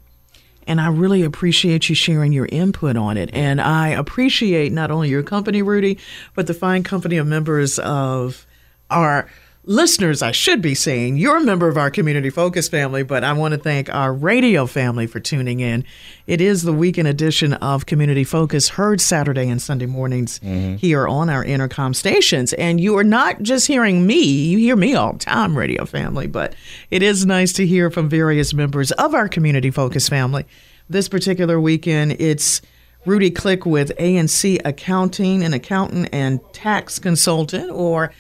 And 0.67 0.81
I 0.81 0.89
really 0.89 1.23
appreciate 1.23 1.89
you 1.89 1.95
sharing 1.95 2.33
your 2.33 2.47
input 2.47 2.97
on 2.97 3.17
it. 3.17 3.31
And 3.33 3.61
I 3.61 3.89
appreciate 3.89 4.73
not 4.73 4.91
only 4.91 5.09
your 5.09 5.23
company, 5.23 5.63
Rudy, 5.63 5.99
but 6.35 6.47
the 6.47 6.55
fine 6.55 6.83
company 6.83 7.17
of 7.17 7.27
members 7.27 7.79
of 7.79 8.47
our 8.91 9.29
listeners, 9.65 10.23
I 10.23 10.33
should 10.33 10.61
be 10.61 10.75
saying. 10.75 11.19
You're 11.19 11.37
a 11.37 11.45
member 11.45 11.69
of 11.69 11.77
our 11.77 11.91
Community 11.91 12.31
Focus 12.31 12.69
family, 12.69 13.03
but 13.03 13.23
I 13.23 13.33
want 13.33 13.55
to 13.55 13.61
thank 13.61 13.93
our 13.95 14.13
radio 14.13 14.67
family 14.67 15.07
for 15.07 15.21
tuning 15.21 15.61
in. 15.61 15.85
It 16.27 16.41
is 16.41 16.63
the 16.63 16.73
weekend 16.73 17.09
edition 17.09 17.53
of 17.55 17.87
Community 17.87 18.25
Focus, 18.25 18.71
heard 18.71 19.01
Saturday 19.01 19.49
and 19.49 19.63
Sunday 19.63 19.87
mornings 19.87 20.41
mm-hmm. 20.41 20.77
here 20.77 21.07
on 21.07 21.31
our 21.31 21.45
intercom 21.45 21.95
stations. 21.95 22.53
And 22.55 22.81
you 22.81 22.97
are 22.99 23.05
not 23.05 23.43
just 23.43 23.69
hearing 23.69 24.07
me, 24.07 24.23
you 24.23 24.59
hear 24.59 24.77
me 24.77 24.95
all 24.95 25.13
the 25.13 25.19
time, 25.21 25.57
radio 25.57 25.85
family, 25.85 26.27
but 26.27 26.55
it 26.91 27.03
is 27.03 27.25
nice 27.25 27.53
to 27.55 27.67
hear 27.67 27.91
from 27.91 28.09
various 28.09 28.53
members 28.53 28.91
of 28.93 29.15
our 29.15 29.29
Community 29.29 29.71
Focus 29.71 30.09
family. 30.09 30.45
This 30.91 31.09
particular 31.09 31.61
weekend, 31.61 32.21
it's 32.21 32.63
Rudy 33.07 33.31
Click 33.31 33.65
with 33.65 33.97
ANC 33.97 34.61
Accounting, 34.65 35.45
an 35.45 35.55
accountant 35.55 36.09
and 36.13 36.41
tax 36.53 36.99
consultant, 36.99 37.71
or 37.71 38.13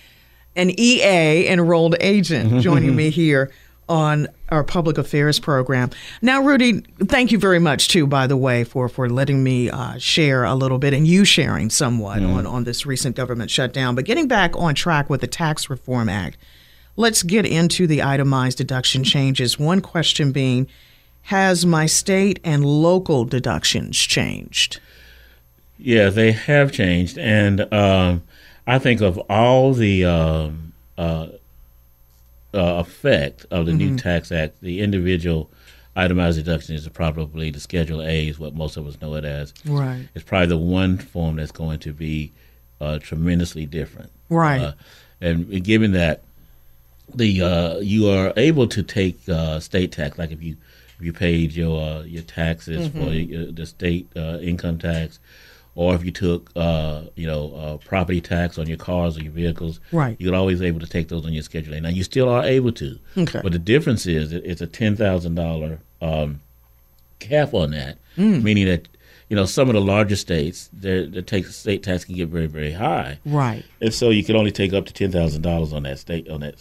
an 0.56 0.70
EA 0.78 1.48
enrolled 1.48 1.96
agent 2.00 2.50
mm-hmm. 2.50 2.60
joining 2.60 2.94
me 2.94 3.10
here 3.10 3.50
on 3.88 4.28
our 4.48 4.62
public 4.62 4.96
affairs 4.96 5.38
program. 5.40 5.90
Now, 6.20 6.42
Rudy, 6.42 6.80
thank 7.04 7.32
you 7.32 7.38
very 7.38 7.58
much 7.58 7.88
too, 7.88 8.06
by 8.06 8.26
the 8.26 8.36
way, 8.36 8.64
for 8.64 8.88
for 8.88 9.08
letting 9.08 9.42
me 9.42 9.70
uh, 9.70 9.98
share 9.98 10.44
a 10.44 10.54
little 10.54 10.78
bit 10.78 10.94
and 10.94 11.06
you 11.06 11.24
sharing 11.24 11.68
somewhat 11.68 12.20
mm. 12.20 12.34
on 12.34 12.46
on 12.46 12.64
this 12.64 12.86
recent 12.86 13.16
government 13.16 13.50
shutdown. 13.50 13.94
But 13.94 14.04
getting 14.04 14.28
back 14.28 14.56
on 14.56 14.74
track 14.74 15.10
with 15.10 15.20
the 15.20 15.26
Tax 15.26 15.68
Reform 15.68 16.08
Act, 16.08 16.38
let's 16.96 17.22
get 17.22 17.44
into 17.44 17.86
the 17.86 18.02
itemized 18.02 18.58
deduction 18.58 19.04
changes. 19.04 19.58
One 19.58 19.80
question 19.80 20.32
being, 20.32 20.68
has 21.22 21.66
my 21.66 21.86
state 21.86 22.40
and 22.44 22.64
local 22.64 23.24
deductions 23.24 23.98
changed? 23.98 24.80
Yeah, 25.76 26.08
they 26.10 26.32
have 26.32 26.72
changed, 26.72 27.18
and. 27.18 27.72
Um, 27.72 28.22
I 28.66 28.78
think 28.78 29.00
of 29.00 29.18
all 29.28 29.72
the 29.74 30.04
um, 30.04 30.72
uh, 30.96 31.28
uh, 32.54 32.84
effect 32.84 33.46
of 33.50 33.66
the 33.66 33.72
mm-hmm. 33.72 33.94
new 33.94 33.98
tax 33.98 34.30
act, 34.30 34.60
the 34.60 34.80
individual 34.80 35.50
itemized 35.96 36.38
deduction 36.38 36.74
is 36.74 36.88
probably 36.88 37.50
the 37.50 37.60
Schedule 37.60 38.02
A, 38.02 38.28
is 38.28 38.38
what 38.38 38.54
most 38.54 38.76
of 38.76 38.86
us 38.86 39.00
know 39.00 39.14
it 39.14 39.24
as. 39.24 39.52
Right. 39.66 40.08
It's 40.14 40.24
probably 40.24 40.46
the 40.46 40.58
one 40.58 40.98
form 40.98 41.36
that's 41.36 41.52
going 41.52 41.80
to 41.80 41.92
be 41.92 42.32
uh, 42.80 42.98
tremendously 42.98 43.66
different. 43.66 44.10
Right. 44.28 44.60
Uh, 44.60 44.72
and 45.20 45.62
given 45.64 45.92
that 45.92 46.22
the 47.14 47.42
uh, 47.42 47.78
you 47.78 48.08
are 48.08 48.32
able 48.36 48.66
to 48.68 48.82
take 48.82 49.28
uh, 49.28 49.60
state 49.60 49.92
tax, 49.92 50.18
like 50.18 50.30
if 50.30 50.42
you 50.42 50.56
if 50.98 51.04
you 51.04 51.12
paid 51.12 51.52
your 51.52 52.04
your 52.04 52.22
taxes 52.22 52.88
mm-hmm. 52.88 53.46
for 53.46 53.52
the 53.52 53.66
state 53.66 54.08
income 54.16 54.78
tax 54.78 55.18
or 55.74 55.94
if 55.94 56.04
you 56.04 56.10
took, 56.10 56.50
uh, 56.54 57.02
you 57.14 57.26
know, 57.26 57.54
uh, 57.54 57.76
property 57.78 58.20
tax 58.20 58.58
on 58.58 58.66
your 58.66 58.76
cars 58.76 59.16
or 59.16 59.22
your 59.22 59.32
vehicles, 59.32 59.80
right? 59.90 60.16
You're 60.18 60.34
always 60.34 60.60
able 60.60 60.80
to 60.80 60.86
take 60.86 61.08
those 61.08 61.24
on 61.24 61.32
your 61.32 61.42
Schedule. 61.42 61.80
Now 61.80 61.88
you 61.88 62.04
still 62.04 62.28
are 62.28 62.44
able 62.44 62.72
to, 62.72 62.98
okay. 63.16 63.40
But 63.42 63.52
the 63.52 63.58
difference 63.58 64.06
is 64.06 64.32
it's 64.32 64.60
a 64.60 64.66
ten 64.66 64.96
thousand 64.96 65.38
um, 65.38 65.78
dollar 66.00 66.36
cap 67.20 67.54
on 67.54 67.70
that, 67.70 67.98
mm. 68.16 68.42
meaning 68.42 68.66
that 68.66 68.88
you 69.28 69.36
know 69.36 69.46
some 69.46 69.68
of 69.68 69.74
the 69.74 69.80
larger 69.80 70.16
states, 70.16 70.68
their, 70.72 71.06
their 71.06 71.22
take, 71.22 71.46
state 71.46 71.82
tax 71.82 72.04
can 72.04 72.16
get 72.16 72.28
very 72.28 72.46
very 72.46 72.72
high, 72.72 73.18
right? 73.24 73.64
And 73.80 73.94
so 73.94 74.10
you 74.10 74.24
can 74.24 74.36
only 74.36 74.52
take 74.52 74.72
up 74.72 74.84
to 74.86 74.92
ten 74.92 75.10
thousand 75.10 75.42
dollars 75.42 75.72
on 75.72 75.84
that 75.84 75.98
state 75.98 76.28
on 76.28 76.40
that 76.40 76.56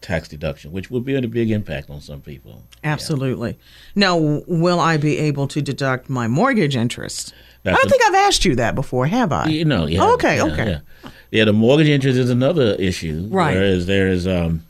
tax 0.00 0.28
deduction, 0.28 0.72
which 0.72 0.90
will 0.90 1.00
be 1.00 1.14
a 1.14 1.22
big 1.22 1.50
impact 1.50 1.90
on 1.90 2.00
some 2.00 2.20
people. 2.20 2.62
Absolutely. 2.84 3.50
Yeah. 3.50 3.56
Now, 3.94 4.16
will 4.46 4.80
I 4.80 4.96
be 4.96 5.18
able 5.18 5.48
to 5.48 5.60
deduct 5.60 6.08
my 6.08 6.28
mortgage 6.28 6.76
interest? 6.76 7.34
That's 7.62 7.76
I 7.76 7.80
don't 7.80 7.86
a, 7.86 7.90
think 7.90 8.02
I've 8.06 8.26
asked 8.26 8.44
you 8.44 8.54
that 8.56 8.74
before, 8.74 9.06
have 9.06 9.32
I? 9.32 9.46
You 9.46 9.64
know, 9.64 9.86
yeah. 9.86 10.02
Oh, 10.02 10.14
okay, 10.14 10.36
yeah, 10.36 10.44
okay. 10.44 10.66
Yeah. 10.70 11.10
yeah. 11.30 11.44
the 11.44 11.52
mortgage 11.52 11.88
interest 11.88 12.18
is 12.18 12.30
another 12.30 12.74
issue. 12.78 13.26
Right. 13.30 13.54
Whereas 13.54 13.86
there 13.86 14.08
is 14.08 14.26
um, 14.26 14.64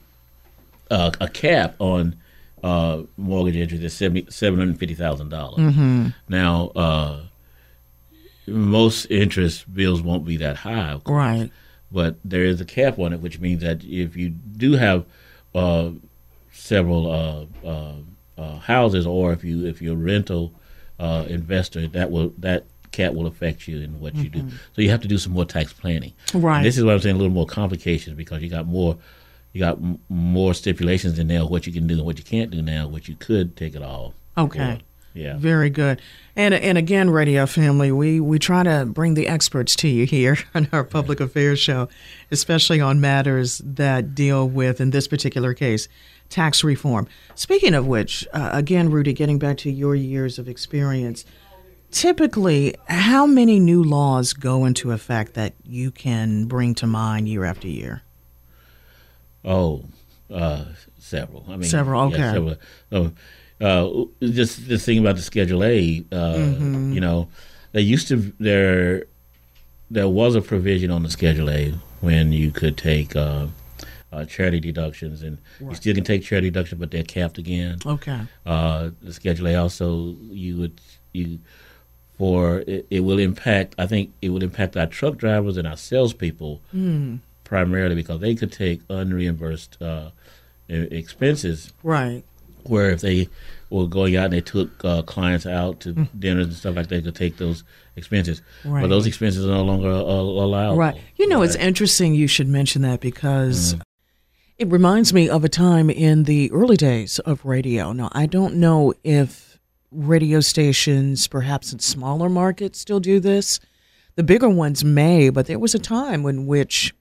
a, 0.90 1.12
a 1.20 1.28
cap 1.28 1.76
on 1.78 2.16
uh, 2.62 3.02
mortgage 3.16 3.56
interest 3.56 4.02
at 4.02 4.32
seven 4.32 4.58
hundred 4.58 4.78
fifty 4.78 4.94
thousand 4.94 5.28
dollars. 5.28 5.60
Mm-hmm. 5.60 6.08
Now, 6.28 6.68
uh, 6.68 7.20
most 8.46 9.04
interest 9.10 9.72
bills 9.72 10.00
won't 10.00 10.24
be 10.24 10.38
that 10.38 10.56
high, 10.56 10.98
right? 11.06 11.50
But 11.90 12.16
there 12.24 12.44
is 12.44 12.60
a 12.60 12.64
cap 12.64 12.98
on 12.98 13.12
it, 13.12 13.20
which 13.20 13.38
means 13.38 13.62
that 13.62 13.84
if 13.84 14.16
you 14.16 14.30
do 14.30 14.72
have 14.72 15.06
uh, 15.58 15.90
several 16.52 17.10
uh, 17.10 17.66
uh, 17.66 17.94
uh, 18.36 18.58
houses, 18.58 19.06
or 19.06 19.32
if 19.32 19.44
you 19.44 19.66
if 19.66 19.82
you're 19.82 19.94
a 19.94 19.96
rental 19.96 20.52
investor, 20.98 21.86
that 21.88 22.10
will 22.10 22.32
that 22.38 22.64
cap 22.90 23.12
will 23.12 23.26
affect 23.26 23.68
you 23.68 23.80
in 23.80 24.00
what 24.00 24.14
mm-hmm. 24.14 24.22
you 24.24 24.30
do. 24.30 24.38
Mm-hmm. 24.40 24.56
So 24.74 24.82
you 24.82 24.90
have 24.90 25.02
to 25.02 25.08
do 25.08 25.18
some 25.18 25.32
more 25.32 25.44
tax 25.44 25.72
planning. 25.72 26.12
Right. 26.34 26.58
And 26.58 26.66
this 26.66 26.78
is 26.78 26.84
why 26.84 26.94
I'm 26.94 27.00
saying 27.00 27.16
a 27.16 27.18
little 27.18 27.32
more 27.32 27.46
complications 27.46 28.16
because 28.16 28.42
you 28.42 28.48
got 28.48 28.66
more 28.66 28.96
you 29.52 29.60
got 29.60 29.76
m- 29.76 29.98
more 30.08 30.54
stipulations 30.54 31.18
in 31.18 31.28
there 31.28 31.44
what 31.44 31.66
you 31.66 31.72
can 31.72 31.86
do 31.86 31.94
and 31.94 32.04
what 32.04 32.18
you 32.18 32.24
can't 32.24 32.50
do 32.50 32.62
now, 32.62 32.88
what 32.88 33.08
you 33.08 33.16
could 33.16 33.56
take 33.56 33.74
it 33.74 33.82
all. 33.82 34.14
Okay. 34.36 34.80
Yeah. 35.14 35.36
Very 35.36 35.70
good. 35.70 36.00
And 36.36 36.54
and 36.54 36.78
again, 36.78 37.10
Radio 37.10 37.46
Family, 37.46 37.90
we, 37.90 38.20
we 38.20 38.38
try 38.38 38.62
to 38.62 38.84
bring 38.86 39.14
the 39.14 39.26
experts 39.26 39.74
to 39.76 39.88
you 39.88 40.06
here 40.06 40.38
on 40.54 40.68
our 40.72 40.84
public 40.84 41.20
affairs 41.20 41.58
show, 41.58 41.88
especially 42.30 42.80
on 42.80 43.00
matters 43.00 43.58
that 43.64 44.14
deal 44.14 44.48
with, 44.48 44.80
in 44.80 44.90
this 44.90 45.08
particular 45.08 45.54
case, 45.54 45.88
tax 46.28 46.62
reform. 46.62 47.08
Speaking 47.34 47.74
of 47.74 47.86
which, 47.86 48.26
uh, 48.32 48.50
again, 48.52 48.90
Rudy, 48.90 49.12
getting 49.12 49.38
back 49.38 49.56
to 49.58 49.70
your 49.70 49.94
years 49.94 50.38
of 50.38 50.48
experience, 50.48 51.24
typically, 51.90 52.74
how 52.88 53.26
many 53.26 53.58
new 53.58 53.82
laws 53.82 54.32
go 54.32 54.64
into 54.64 54.92
effect 54.92 55.34
that 55.34 55.54
you 55.64 55.90
can 55.90 56.44
bring 56.44 56.74
to 56.76 56.86
mind 56.86 57.28
year 57.28 57.44
after 57.44 57.66
year? 57.66 58.02
Oh, 59.44 59.84
uh, 60.32 60.66
several. 60.98 61.44
I 61.48 61.52
mean, 61.52 61.64
several. 61.64 62.02
Okay. 62.08 62.18
Yeah, 62.18 62.32
several. 62.32 62.56
So, 62.90 63.12
uh, 63.60 63.90
just 64.20 64.60
just 64.62 64.86
thinking 64.86 65.04
about 65.04 65.16
the 65.16 65.22
Schedule 65.22 65.64
A. 65.64 66.04
Uh, 66.12 66.16
mm-hmm. 66.16 66.92
You 66.92 67.00
know, 67.00 67.28
there 67.72 67.82
used 67.82 68.08
to 68.08 68.32
there 68.38 69.04
there 69.90 70.08
was 70.08 70.34
a 70.34 70.40
provision 70.40 70.90
on 70.90 71.02
the 71.02 71.10
Schedule 71.10 71.50
A 71.50 71.74
when 72.00 72.32
you 72.32 72.50
could 72.50 72.76
take 72.76 73.16
uh, 73.16 73.46
uh, 74.12 74.24
charity 74.24 74.60
deductions, 74.60 75.22
and 75.22 75.38
right. 75.60 75.70
you 75.70 75.76
still 75.76 75.94
can 75.94 76.04
take 76.04 76.22
charity 76.22 76.50
deductions, 76.50 76.78
but 76.78 76.90
they're 76.90 77.02
capped 77.02 77.38
again. 77.38 77.78
Okay. 77.84 78.20
Uh, 78.46 78.90
the 79.02 79.12
Schedule 79.12 79.48
A 79.48 79.54
also 79.56 80.14
you 80.30 80.56
would 80.56 80.80
you 81.12 81.38
for 82.16 82.60
it, 82.66 82.86
it, 82.90 83.00
will 83.00 83.18
impact. 83.18 83.74
I 83.78 83.86
think 83.86 84.12
it 84.20 84.30
will 84.30 84.42
impact 84.42 84.76
our 84.76 84.86
truck 84.86 85.16
drivers 85.16 85.56
and 85.56 85.66
our 85.66 85.76
salespeople 85.76 86.60
mm. 86.74 87.20
primarily 87.44 87.94
because 87.94 88.20
they 88.20 88.34
could 88.34 88.52
take 88.52 88.86
unreimbursed 88.88 89.80
uh, 89.80 90.10
expenses. 90.68 91.72
Right. 91.82 92.24
Where 92.68 92.90
if 92.90 93.00
they 93.00 93.28
were 93.70 93.86
going 93.86 94.16
out 94.16 94.26
and 94.26 94.34
they 94.34 94.40
took 94.40 94.84
uh, 94.84 95.02
clients 95.02 95.46
out 95.46 95.80
to 95.80 95.94
mm. 95.94 96.08
dinners 96.18 96.46
and 96.46 96.54
stuff 96.54 96.76
like 96.76 96.88
that, 96.88 96.96
they 96.96 97.02
could 97.02 97.14
take 97.14 97.36
those 97.36 97.64
expenses. 97.96 98.42
Right. 98.64 98.82
But 98.82 98.88
those 98.88 99.06
expenses 99.06 99.44
are 99.44 99.48
no 99.48 99.64
longer 99.64 99.90
uh, 99.90 99.92
allowed. 99.92 100.76
Right. 100.76 101.00
You 101.16 101.28
know, 101.28 101.40
right. 101.40 101.46
it's 101.46 101.56
interesting 101.56 102.14
you 102.14 102.26
should 102.28 102.48
mention 102.48 102.82
that 102.82 103.00
because. 103.00 103.74
Mm. 103.74 103.82
It 104.58 104.72
reminds 104.72 105.12
me 105.12 105.28
of 105.28 105.44
a 105.44 105.48
time 105.48 105.88
in 105.88 106.24
the 106.24 106.50
early 106.50 106.76
days 106.76 107.20
of 107.20 107.44
radio. 107.44 107.92
Now, 107.92 108.08
I 108.10 108.26
don't 108.26 108.56
know 108.56 108.92
if 109.04 109.48
radio 109.92 110.40
stations, 110.40 111.28
perhaps 111.28 111.72
in 111.72 111.78
smaller 111.78 112.28
markets, 112.28 112.80
still 112.80 112.98
do 112.98 113.20
this. 113.20 113.60
The 114.16 114.24
bigger 114.24 114.48
ones 114.48 114.84
may, 114.84 115.30
but 115.30 115.46
there 115.46 115.60
was 115.60 115.76
a 115.76 115.78
time 115.78 116.26
in 116.26 116.46
which 116.46 116.92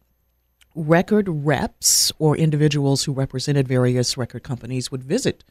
record 0.76 1.28
reps 1.28 2.12
or 2.20 2.38
individuals 2.38 3.04
who 3.04 3.12
represented 3.12 3.68
various 3.68 4.18
record 4.18 4.44
companies 4.44 4.92
would 4.92 5.04
visit 5.04 5.44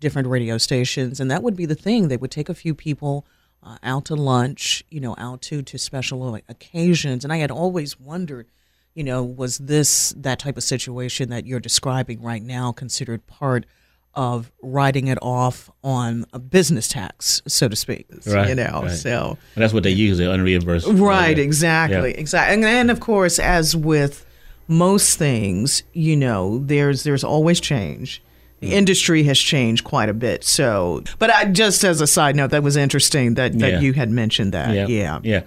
different 0.00 0.28
radio 0.28 0.58
stations, 0.58 1.20
and 1.20 1.30
that 1.30 1.42
would 1.42 1.56
be 1.56 1.66
the 1.66 1.74
thing. 1.74 2.08
They 2.08 2.16
would 2.16 2.30
take 2.30 2.48
a 2.48 2.54
few 2.54 2.74
people 2.74 3.26
uh, 3.62 3.76
out 3.82 4.04
to 4.06 4.14
lunch, 4.14 4.84
you 4.90 5.00
know, 5.00 5.14
out 5.18 5.42
to 5.42 5.62
to 5.62 5.78
special 5.78 6.34
occasions, 6.48 7.24
and 7.24 7.32
I 7.32 7.38
had 7.38 7.50
always 7.50 7.98
wondered, 7.98 8.48
you 8.94 9.04
know, 9.04 9.22
was 9.22 9.58
this 9.58 10.14
that 10.16 10.38
type 10.38 10.56
of 10.56 10.62
situation 10.62 11.30
that 11.30 11.46
you're 11.46 11.60
describing 11.60 12.22
right 12.22 12.42
now 12.42 12.72
considered 12.72 13.26
part 13.26 13.66
of 14.14 14.50
writing 14.62 15.06
it 15.06 15.18
off 15.22 15.70
on 15.84 16.24
a 16.32 16.38
business 16.38 16.88
tax, 16.88 17.42
so 17.46 17.68
to 17.68 17.76
speak. 17.76 18.06
Right, 18.26 18.48
you 18.48 18.54
know, 18.54 18.82
right. 18.84 18.90
so 18.90 19.38
and 19.54 19.62
that's 19.62 19.72
what 19.72 19.82
they 19.82 19.90
use, 19.90 20.18
the 20.18 20.24
unreimbursed. 20.24 20.98
Right, 20.98 21.38
exactly, 21.38 22.12
yeah. 22.12 22.20
exactly. 22.20 22.54
And, 22.54 22.64
and 22.64 22.90
of 22.90 23.00
course, 23.00 23.38
as 23.38 23.76
with 23.76 24.24
most 24.66 25.18
things, 25.18 25.82
you 25.92 26.16
know, 26.16 26.58
there's 26.58 27.04
there's 27.04 27.24
always 27.24 27.60
change. 27.60 28.22
The 28.60 28.74
industry 28.74 29.22
has 29.24 29.38
changed 29.38 29.84
quite 29.84 30.08
a 30.08 30.14
bit. 30.14 30.42
So, 30.42 31.04
but 31.18 31.30
I, 31.30 31.44
just 31.44 31.84
as 31.84 32.00
a 32.00 32.06
side 32.06 32.34
note, 32.34 32.50
that 32.50 32.62
was 32.62 32.76
interesting 32.76 33.34
that, 33.34 33.58
that 33.60 33.72
yeah. 33.74 33.80
you 33.80 33.92
had 33.92 34.10
mentioned 34.10 34.52
that. 34.52 34.74
Yeah. 34.74 34.86
Yeah. 34.86 35.20
yeah. 35.22 35.40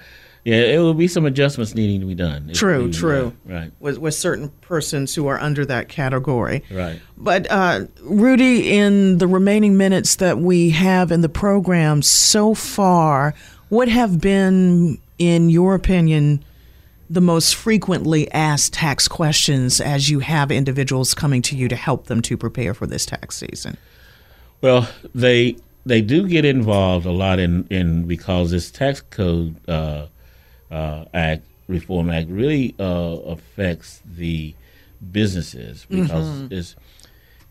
Yeah, 0.44 0.56
it 0.56 0.80
will 0.80 0.96
be 0.96 1.08
some 1.08 1.28
adjustments 1.28 1.76
needing 1.76 2.00
to 2.00 2.08
be 2.08 2.16
done. 2.16 2.52
True, 2.54 2.86
we- 2.86 2.92
true. 2.92 3.34
Right, 3.46 3.72
with, 3.80 4.00
with 4.00 4.16
certain 4.16 4.50
persons 4.62 5.14
who 5.14 5.28
are 5.28 5.40
under 5.40 5.66
that 5.66 5.88
category. 5.88 6.64
right. 6.72 7.00
But 7.16 7.46
uh, 7.52 7.86
Rudy, 8.02 8.72
in 8.72 9.20
the 9.20 9.28
remaining 9.28 9.78
minutes 9.78 10.16
that 10.16 10.40
we 10.40 10.72
have 10.72 11.12
in 11.12 11.22
the 11.22 11.30
program 11.30 12.02
so 12.02 12.56
far, 12.56 13.36
what 13.70 13.88
have 13.88 14.20
been, 14.20 15.00
in 15.20 15.52
your 15.52 15.76
opinion, 15.76 16.44
the 17.12 17.22
most 17.22 17.56
frequently 17.56 18.32
asked 18.32 18.72
tax 18.72 19.10
questions 19.10 19.82
as 19.82 20.10
you 20.10 20.20
have 20.20 20.50
individuals 20.50 21.14
coming 21.14 21.42
to 21.42 21.58
you 21.58 21.68
to 21.68 21.76
help 21.76 22.06
them 22.06 22.22
to 22.22 22.38
prepare 22.38 22.74
for 22.74 22.88
this 22.88 23.06
tax 23.06 23.36
season? 23.36 23.76
Well, 24.62 24.88
they 25.14 25.58
they 25.86 26.02
do 26.02 26.28
get 26.28 26.46
involved 26.46 27.06
a 27.06 27.12
lot 27.12 27.40
in, 27.40 27.68
in 27.70 28.08
because 28.08 28.52
this 28.52 28.72
tax 28.72 29.02
code 29.02 29.58
uh, 29.68 30.08
uh, 30.70 31.06
act 31.14 31.44
reform 31.68 32.10
act 32.10 32.30
really 32.30 32.76
uh, 32.80 33.18
affects 33.26 34.02
the 34.06 34.54
businesses 35.12 35.86
because 35.90 36.50
it's 36.50 36.76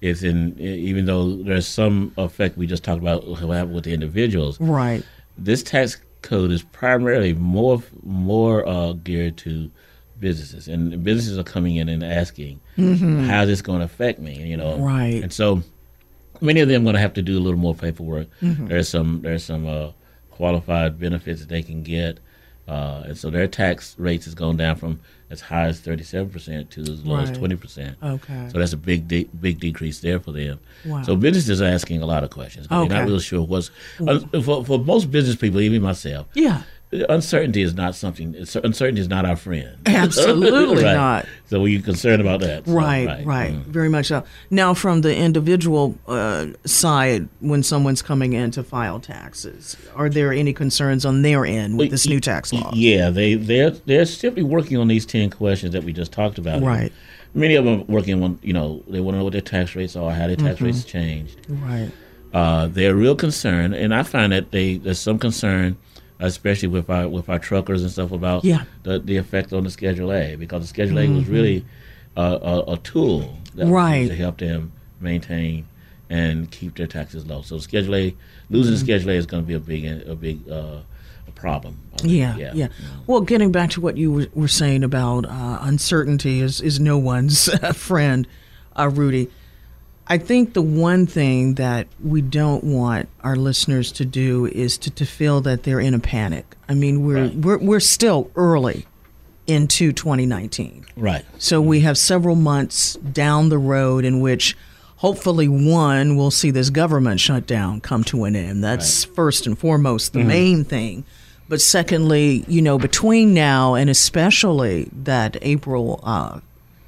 it's 0.01 0.23
in 0.23 0.59
even 0.59 1.05
though 1.05 1.37
there's 1.37 1.67
some 1.67 2.15
effect 2.17 2.57
we 2.57 2.67
just 2.67 2.83
talked 2.83 3.03
about 3.03 3.27
what 3.27 3.41
happened 3.41 3.75
with 3.75 3.85
the 3.85 3.93
individuals. 3.93 4.59
Right. 4.59 5.03
This 5.37 5.63
tax 5.63 6.01
code 6.23 6.51
is 6.51 6.63
primarily 6.63 7.35
more 7.35 7.83
more 8.03 8.67
uh, 8.67 8.93
geared 8.93 9.37
to 9.39 9.71
businesses, 10.19 10.69
and 10.69 11.03
businesses 11.03 11.39
are 11.39 11.43
coming 11.45 11.77
in 11.77 11.89
and 11.89 12.03
asking, 12.05 12.61
"How's 12.77 13.49
this 13.49 13.63
going 13.63 13.79
to 13.79 13.85
affect 13.87 14.19
me?" 14.21 14.43
You 14.43 14.57
know, 14.57 14.79
Right. 14.79 15.23
And 15.23 15.33
so 15.33 15.63
many 16.41 16.61
of 16.61 16.69
them 16.69 16.83
are 16.83 16.85
going 16.85 16.95
to 16.95 17.01
have 17.01 17.15
to 17.15 17.23
do 17.23 17.39
a 17.39 17.41
little 17.41 17.59
more 17.59 17.75
paperwork. 17.75 18.29
There's 18.41 18.89
some 18.89 19.23
there's 19.23 19.45
some 19.45 19.67
uh, 19.67 19.93
qualified 20.31 20.99
benefits 20.99 21.41
that 21.41 21.49
they 21.49 21.63
can 21.63 21.83
get, 21.83 22.21
uh, 22.69 23.03
and 23.07 23.19
so 23.19 23.31
their 23.31 23.47
tax 23.47 23.95
rates 23.99 24.25
has 24.27 24.35
gone 24.35 24.57
down 24.57 24.77
from 24.77 25.01
as 25.31 25.41
high 25.41 25.67
as 25.67 25.81
37 25.81 26.31
percent 26.31 26.71
to 26.73 26.81
as 26.83 27.05
low 27.05 27.17
as 27.17 27.31
20 27.31 27.57
percent. 27.57 27.97
Okay. 28.03 28.49
So 28.53 28.59
that's 28.59 28.73
a 28.73 28.77
big 28.77 29.07
de- 29.09 29.29
big 29.41 29.61
decrease 29.61 30.01
there 30.01 30.19
for 30.21 30.33
them. 30.33 30.59
Wow. 30.85 31.03
So 31.03 31.17
businesses 31.17 31.63
are 31.63 31.67
asking 31.67 32.03
a 32.03 32.07
lot 32.07 32.25
of 32.25 32.31
questions. 32.31 32.67
but 32.67 32.75
They're 32.77 32.85
Okay. 32.87 32.95
not 32.95 33.05
really 33.07 33.21
sure 33.21 33.43
what's 33.43 33.71
uh, 34.07 34.19
for 34.43 34.65
for 34.65 34.79
most 34.79 35.11
business 35.11 35.37
people, 35.37 35.61
even 35.61 35.83
myself. 35.83 36.27
Yeah. 36.35 36.63
Uncertainty 36.93 37.63
is 37.63 37.75
not 37.75 37.95
something. 37.95 38.35
Uncertainty 38.35 39.01
is 39.01 39.09
not 39.09 39.25
our 39.25 39.37
friend. 39.37 39.77
Absolutely 39.87 40.83
Right. 40.83 40.95
not. 40.95 41.27
So 41.47 41.61
we're 41.61 41.81
concerned 41.81 42.21
about 42.21 42.41
that. 42.41 42.67
So, 42.67 42.73
Right, 42.73 43.25
right, 43.25 43.53
Mm. 43.53 43.65
very 43.67 43.89
much 43.89 44.07
so. 44.07 44.25
Now, 44.51 44.75
from 44.75 45.03
the 45.03 45.15
individual 45.17 45.97
uh, 46.09 46.47
side, 46.65 47.29
when 47.39 47.63
someone's 47.63 48.03
coming 48.03 48.33
in 48.33 48.51
to 48.53 48.65
file 48.65 48.99
taxes, 48.99 49.77
are 49.95 50.09
there 50.09 50.33
any 50.33 50.53
concerns 50.53 51.05
on 51.05 51.23
their 51.23 51.47
end 51.47 51.79
with 51.79 51.93
this 51.93 52.09
new 52.09 52.19
tax 52.19 52.53
law? 52.53 52.71
Yeah, 52.75 53.11
they 53.11 53.35
they're 53.35 53.71
they're 53.71 54.05
simply 54.05 54.43
working 54.43 54.77
on 54.77 54.89
these 54.89 55.07
ten 55.07 55.31
questions 55.31 55.73
that 55.75 55.85
we 55.85 55.93
just 55.93 56.11
talked 56.11 56.39
about. 56.39 56.61
Right. 56.61 56.93
Many 57.35 57.55
of 57.55 57.65
them 57.65 57.87
working 57.87 58.21
on 58.21 58.41
you 58.43 58.53
know 58.53 58.83
they 58.89 58.99
want 58.99 59.15
to 59.15 59.19
know 59.19 59.25
what 59.25 59.33
their 59.33 59.41
tax 59.43 59.77
rates 59.77 59.95
are, 59.95 60.11
how 60.11 60.27
their 60.27 60.35
tax 60.35 60.57
Mm-hmm. 60.57 60.65
rates 60.65 60.83
changed. 60.85 61.37
Right. 61.49 61.93
Uh, 62.35 62.67
they're 62.67 62.93
a 62.93 62.95
real 62.97 63.15
concerned, 63.15 63.75
and 63.75 63.95
I 63.95 64.03
find 64.03 64.33
that 64.33 64.51
they 64.51 64.79
there's 64.79 64.99
some 64.99 65.19
concern, 65.21 65.77
especially 66.21 66.69
with 66.69 66.89
our 66.91 67.09
with 67.09 67.29
our 67.29 67.39
truckers 67.39 67.83
and 67.83 67.91
stuff 67.91 68.13
about 68.13 68.45
Yeah. 68.45 68.65
the 68.85 68.99
the 68.99 69.17
effect 69.17 69.53
on 69.53 69.65
the 69.65 69.71
Schedule 69.71 70.13
A 70.13 70.37
because 70.37 70.63
the 70.63 70.69
Schedule 70.69 70.99
A 71.01 71.09
was 71.09 71.27
really 71.29 71.65
a, 72.17 72.23
a, 72.23 72.73
a 72.75 72.77
tool 72.79 73.39
that 73.55 73.67
Right. 73.67 74.09
to 74.09 74.15
help 74.15 74.39
them 74.39 74.73
maintain 75.01 75.67
and 76.09 76.51
keep 76.51 76.77
their 76.77 76.87
taxes 76.87 77.27
low. 77.27 77.43
So 77.43 77.59
Schedule 77.59 77.95
A 77.97 78.15
losing 78.51 78.73
the 78.75 78.79
Schedule 78.79 79.11
A 79.11 79.15
is 79.15 79.27
going 79.27 79.43
to 79.43 79.47
be 79.47 79.55
a 79.55 79.61
big 79.61 79.85
a 80.07 80.15
big 80.15 80.49
uh, 80.51 80.81
a 81.27 81.31
problem. 81.35 81.79
Think. 81.97 82.13
Yeah, 82.13 82.53
yeah, 82.55 82.69
Well, 83.07 83.21
getting 83.21 83.53
back 83.53 83.71
to 83.71 83.81
what 83.81 83.97
you 83.97 84.11
were, 84.13 84.27
were 84.35 84.49
saying 84.49 84.83
about 84.85 85.27
uh, 85.27 85.59
uncertainty 85.63 86.41
is, 86.41 86.61
is 86.63 86.81
no 86.81 86.97
one's 86.99 87.49
friend, 87.77 88.27
uh, 88.79 88.89
Rudy. 88.93 89.29
I 90.11 90.19
think 90.19 90.55
the 90.55 90.61
one 90.63 91.07
thing 91.07 91.55
that 91.55 91.87
we 92.03 92.21
don't 92.21 92.65
want 92.65 93.09
our 93.23 93.37
listeners 93.37 93.93
to 93.93 94.05
do 94.05 94.47
is 94.47 94.77
to, 94.79 94.91
to 94.91 95.07
feel 95.07 95.41
that 95.43 95.63
they're 95.63 95.79
in 95.81 95.95
a 95.95 96.01
panic. 96.01 96.57
I 96.69 96.75
mean, 96.75 97.07
we're, 97.07 97.23
Right. 97.27 97.35
we're, 97.37 97.59
we're 97.59 97.81
still 97.81 98.29
early 98.35 98.87
into 99.47 99.93
2019. 99.93 100.85
Right. 100.97 101.25
So 101.39 101.61
we 101.61 101.81
have 101.81 101.97
several 101.97 102.35
months 102.35 102.95
down 102.97 103.49
the 103.51 103.59
road 103.59 104.05
in 104.05 104.21
which 104.21 104.57
hopefully 104.97 105.47
one 105.49 106.17
will 106.17 106.31
see 106.33 106.51
this 106.51 106.71
government 106.71 107.21
shutdown 107.21 107.81
come 107.81 108.03
to 108.05 108.25
an 108.25 108.35
end. 108.35 108.63
That's 108.65 109.05
first 109.05 109.47
and 109.47 109.57
foremost 109.57 110.13
the 110.13 110.25
main 110.25 110.65
thing. 110.65 111.05
But 111.49 111.61
secondly, 111.61 112.45
you 112.49 112.63
know, 112.63 112.79
between 112.79 113.33
now 113.33 113.75
and 113.75 113.89
especially 113.91 114.89
that 114.93 115.37
April, 115.43 116.01
uh, 116.03 116.41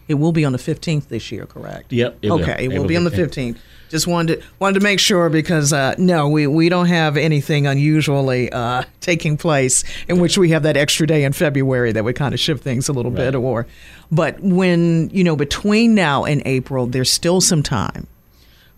it 0.09 0.15
will 0.15 0.33
be 0.33 0.45
on 0.45 0.53
the 0.53 0.59
15th 0.59 1.09
this 1.09 1.31
year, 1.33 1.47
correct? 1.47 1.93
Yep, 1.93 2.19
it 2.23 2.31
will. 2.31 2.41
okay, 2.43 2.65
it 2.65 2.69
will 2.69 2.75
April 2.75 2.89
be 2.89 2.97
on 2.97 3.05
the 3.05 3.11
15th. 3.11 3.55
15th. 3.55 3.57
Just 3.89 4.07
wanted 4.07 4.41
to, 4.41 4.47
wanted 4.59 4.79
to 4.81 4.83
make 4.85 4.99
sure 4.99 5.29
because 5.29 5.71
uh, 5.73 5.95
no, 5.99 6.27
we, 6.29 6.47
we 6.47 6.71
don't 6.71 6.87
have 6.87 7.19
anything 7.19 7.67
unusually 7.67 8.51
uh, 8.51 8.85
taking 9.01 9.37
place 9.37 9.85
in 10.09 10.19
which 10.19 10.39
we 10.39 10.49
have 10.51 10.63
that 10.63 10.79
extra 10.79 11.07
day 11.07 11.25
in 11.25 11.33
February 11.35 11.93
that 11.93 12.03
would 12.03 12.17
kind 12.17 12.33
of 12.33 12.41
shift 12.41 12.65
things 12.65 12.89
a 12.89 12.93
little 12.95 13.11
bit. 13.11 13.35
Or, 13.35 13.67
but 14.11 14.41
when 14.41 15.11
you 15.11 15.23
know 15.25 15.37
between 15.37 15.95
now 15.95 16.25
and 16.25 16.41
April, 16.47 16.87
there's 16.87 17.13
still 17.13 17.43
some 17.43 17.63
time 17.63 18.07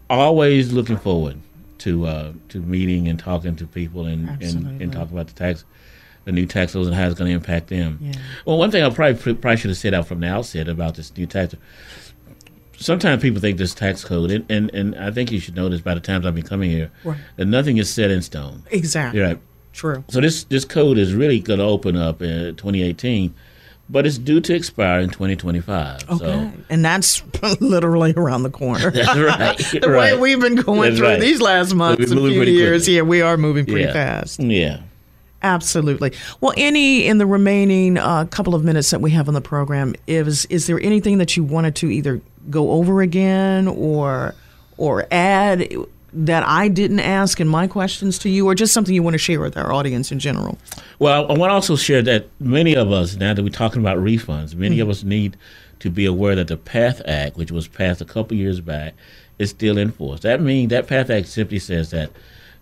Always 0.09 0.73
looking 0.73 0.97
forward 0.97 1.39
to 1.79 2.07
uh, 2.07 2.33
to 2.49 2.61
meeting 2.61 3.07
and 3.07 3.17
talking 3.17 3.55
to 3.57 3.67
people 3.67 4.07
and, 4.07 4.29
and, 4.43 4.83
and 4.83 4.93
talking 4.93 5.15
about 5.15 5.29
the 5.29 5.35
tax, 5.35 5.65
the 6.25 6.33
new 6.33 6.47
tax 6.47 6.75
laws 6.75 6.89
and 6.89 6.97
how 6.97 7.07
it's 7.07 7.17
going 7.17 7.29
to 7.29 7.35
impact 7.35 7.69
them. 7.69 8.01
Yeah. 8.03 8.15
Well, 8.45 8.59
one 8.59 8.73
thing 8.73 8.83
I 8.83 8.91
probably 8.91 9.35
probably 9.35 9.57
should 9.57 9.71
have 9.71 9.79
said 9.79 9.95
out 9.95 10.09
from 10.09 10.19
the 10.19 10.27
outset 10.27 10.67
about 10.67 10.97
this 10.97 11.17
new 11.17 11.27
tax. 11.27 11.55
Sometimes 12.81 13.21
people 13.23 13.41
think 13.41 13.59
this 13.59 13.75
tax 13.75 14.03
code, 14.03 14.31
and, 14.31 14.45
and, 14.51 14.71
and 14.75 14.97
I 14.97 15.11
think 15.11 15.31
you 15.31 15.39
should 15.39 15.55
know 15.55 15.69
this 15.69 15.81
by 15.83 15.95
the 15.95 16.01
times 16.01 16.25
I've 16.25 16.35
been 16.35 16.47
coming 16.47 16.71
here, 16.71 16.91
Right. 17.05 17.19
that 17.37 17.45
nothing 17.45 17.77
is 17.77 17.93
set 17.93 18.11
in 18.11 18.23
stone. 18.23 18.65
Exactly. 18.71 19.21
You're 19.21 19.29
right. 19.29 19.39
True. 19.73 20.03
So 20.09 20.21
this 20.21 20.45
this 20.45 20.65
code 20.65 20.99
is 20.99 21.15
really 21.15 21.39
going 21.39 21.59
to 21.61 21.65
open 21.65 21.97
up 21.97 22.23
in 22.23 22.57
2018, 22.57 23.33
but 23.89 24.05
it's 24.07 24.19
due 24.19 24.41
to 24.41 24.55
expire 24.55 25.01
in 25.01 25.11
2025. 25.11 26.11
Okay. 26.11 26.19
So 26.19 26.53
and 26.69 26.85
that's 26.85 27.23
literally 27.61 28.13
around 28.17 28.43
the 28.43 28.51
corner. 28.51 28.91
that's 28.91 29.17
right. 29.17 29.59
the 29.83 29.89
way 29.91 30.17
we've 30.19 30.41
been 30.41 30.57
going 30.57 30.81
That's 30.91 30.99
through 30.99 31.07
right. 31.09 31.21
these 31.21 31.41
last 31.41 31.75
months 31.75 32.11
and 32.11 32.19
few 32.19 32.43
years, 32.43 32.83
quickly. 32.85 32.97
yeah, 32.97 33.03
we 33.03 33.21
are 33.23 33.37
moving 33.37 33.65
pretty 33.67 33.83
yeah. 33.83 33.93
fast. 33.93 34.41
Yeah. 34.41 34.81
Absolutely. 35.43 36.13
Well, 36.41 36.53
any 36.57 37.07
in 37.07 37.19
the 37.19 37.27
remaining 37.27 37.97
uh, 37.97 38.27
couple 38.27 38.55
of 38.55 38.63
minutes 38.65 38.91
that 38.91 39.01
we 39.01 39.11
have 39.13 39.27
on 39.29 39.35
the 39.35 39.41
program, 39.41 39.95
is 40.07 40.45
is 40.47 40.67
there 40.67 40.79
anything 40.81 41.19
that 41.19 41.37
you 41.37 41.45
wanted 41.45 41.75
to 41.77 41.91
either 41.91 42.21
go 42.51 42.73
over 42.73 43.01
again 43.01 43.67
or 43.69 44.35
or 44.77 45.07
add 45.11 45.73
that 46.13 46.43
I 46.47 46.69
didn't 46.69 47.01
ask 47.01 47.41
in 47.41 47.47
my 47.47 47.67
questions 47.69 48.19
to 48.21 48.29
you, 48.29 48.47
or 48.47 48.55
just 48.55 48.75
something 48.75 48.95
you 48.95 49.03
want 49.03 49.15
to 49.15 49.19
share 49.19 49.41
with 49.41 49.57
our 49.57 49.73
audience 49.73 50.11
in 50.11 50.19
general? 50.19 50.59
Well, 50.99 51.31
I 51.31 51.39
want 51.39 51.51
to 51.51 51.55
also 51.55 51.77
share 51.77 52.03
that 52.03 52.27
many 52.41 52.75
of 52.75 52.91
us, 52.91 53.17
now 53.17 53.33
that 53.33 53.43
we're 53.43 53.49
talking 53.51 53.81
about 53.81 53.99
refunds, 53.99 54.55
many 54.55 54.77
Mm-hmm. 54.77 54.83
of 54.83 54.89
us 54.91 55.05
need 55.05 55.37
to 55.79 55.89
be 55.89 56.05
aware 56.05 56.35
that 56.35 56.49
the 56.49 56.57
PATH 56.57 57.01
Act, 57.07 57.37
which 57.37 57.51
was 57.53 57.69
passed 57.69 58.01
a 58.01 58.05
couple 58.05 58.37
years 58.37 58.61
back, 58.61 58.95
is 59.39 59.51
still 59.51 59.79
in 59.79 59.93
force. 59.93 60.21
That 60.21 60.41
means 60.43 60.71
that 60.71 60.87
PATH 60.89 61.09
Act 61.11 61.29
simply 61.29 61.59
says 61.61 61.91
that 61.93 62.11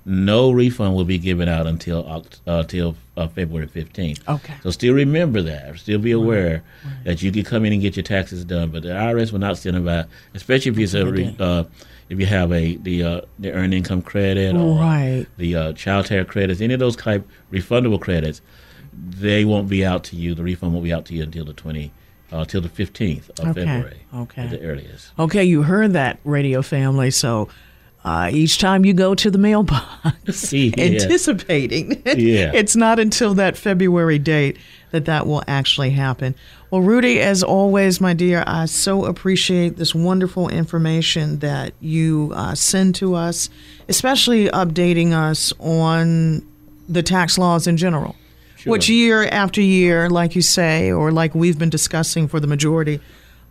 no 0.05 0.51
refund 0.51 0.95
will 0.95 1.05
be 1.05 1.19
given 1.19 1.49
out 1.49 1.67
until 1.67 2.25
uh, 2.47 2.63
till 2.63 2.97
uh, 3.17 3.29
February 3.29 3.67
15th. 3.67 4.27
Okay. 4.29 4.55
So 4.63 4.71
still 4.71 4.95
remember 4.95 5.43
that. 5.43 5.79
Still 5.79 5.99
be 5.99 6.13
aware 6.13 6.63
that 7.05 7.21
you 7.23 7.31
can 7.33 7.45
come 7.45 7.65
in 7.65 7.73
and 7.73 7.83
get 7.83 7.97
your 7.97 8.05
taxes 8.05 8.45
done, 8.45 8.71
but 8.71 8.83
the 8.85 8.91
IRS 8.91 9.33
will 9.33 9.39
not 9.41 9.59
send 9.59 9.77
them 9.77 9.89
out, 9.89 10.07
especially 10.35 10.71
if 10.73 10.79
you 10.95 11.35
uh, 11.39 11.65
if 12.09 12.19
you 12.19 12.25
have 12.27 12.53
a 12.53 12.77
the 12.77 13.03
uh, 13.05 13.21
the 13.39 13.53
earned 13.53 13.75
income 13.75 14.01
credit 14.01 14.57
or 14.57 14.79
Right. 14.79 15.27
the 15.37 15.55
uh, 15.57 15.73
child 15.75 16.07
care 16.07 16.25
credits, 16.25 16.61
any 16.61 16.73
of 16.75 16.81
those 16.81 16.97
type 16.97 17.29
refundable 17.53 18.01
credits, 18.01 18.41
they 18.95 19.45
won't 19.45 19.69
be 19.69 19.85
out 19.85 20.05
to 20.05 20.17
you. 20.17 20.35
The 20.35 20.43
refund 20.43 20.73
won't 20.73 20.85
be 20.85 20.93
out 20.93 21.05
to 21.07 21.15
you 21.15 21.23
until 21.25 21.45
the 21.45 21.53
20 21.53 21.93
uh, 22.33 22.45
till 22.47 22.61
the 22.63 22.69
15th 22.71 23.29
of 23.41 23.49
Okay. 23.49 23.53
February. 23.65 23.99
Okay. 24.15 24.43
At 24.43 24.51
the 24.51 24.63
earliest. 24.63 25.11
Okay, 25.19 25.45
you 25.45 25.63
heard 25.65 25.93
that, 25.93 26.19
radio 26.25 26.63
family. 26.63 27.11
So 27.11 27.49
uh, 28.05 28.31
each 28.33 28.59
time 28.59 28.85
you 28.85 28.93
go 28.95 29.15
to 29.15 29.31
the 29.31 29.39
mailbox, 29.39 30.53
Yeah. 30.53 30.73
anticipating, 30.79 32.01
Yeah. 32.07 32.53
it's 32.55 32.77
not 32.77 32.99
until 32.99 33.35
that 33.35 33.57
February 33.57 34.19
date 34.19 34.57
that 34.91 35.05
that 35.05 35.27
will 35.27 35.43
actually 35.47 35.91
happen. 35.91 36.35
Well, 36.71 36.81
Rudy, 36.83 37.21
as 37.21 37.43
always, 37.43 38.01
my 38.01 38.15
dear, 38.15 38.45
I 38.47 38.67
so 38.67 39.05
appreciate 39.05 39.77
this 39.77 39.95
wonderful 39.95 40.49
information 40.49 41.39
that 41.41 41.73
you 41.81 42.33
uh, 42.35 42.55
send 42.55 42.95
to 42.97 43.15
us, 43.15 43.49
especially 43.89 44.47
updating 44.49 45.13
us 45.13 45.53
on 45.59 46.43
the 46.89 47.03
tax 47.03 47.37
laws 47.39 47.67
in 47.67 47.77
general. 47.77 48.17
Which 48.65 48.89
year 48.89 49.25
after 49.29 49.61
year, 49.63 50.11
like 50.11 50.35
you 50.35 50.43
say, 50.43 50.91
or 50.91 51.11
like 51.13 51.35
we've 51.35 51.59
been 51.59 51.71
discussing 51.71 52.29
for 52.29 52.39
the 52.41 52.47
majority 52.47 53.01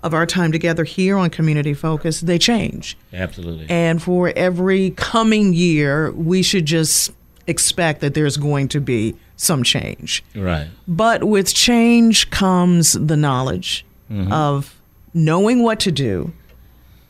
of 0.07 0.13
our 0.13 0.25
time 0.25 0.51
together 0.51 0.83
here 0.83 1.17
on 1.17 1.29
Community 1.29 1.73
Focus, 1.73 2.21
they 2.21 2.39
change. 2.39 2.97
Absolutely. 3.13 3.67
And 3.69 4.01
for 4.01 4.33
every 4.35 4.91
coming 4.91 5.53
year, 5.53 6.11
we 6.13 6.41
should 6.41 6.65
just 6.65 7.11
expect 7.45 8.01
that 8.01 8.13
there's 8.13 8.37
going 8.37 8.67
to 8.69 8.81
be 8.81 9.15
some 9.35 9.61
change. 9.63 10.23
right. 10.35 10.67
But 10.87 11.25
with 11.25 11.53
change 11.53 12.29
comes 12.31 12.93
the 12.93 13.15
knowledge 13.15 13.85
mm-hmm. 14.11 14.31
of 14.31 14.75
knowing 15.13 15.61
what 15.61 15.79
to 15.81 15.91
do, 15.91 16.33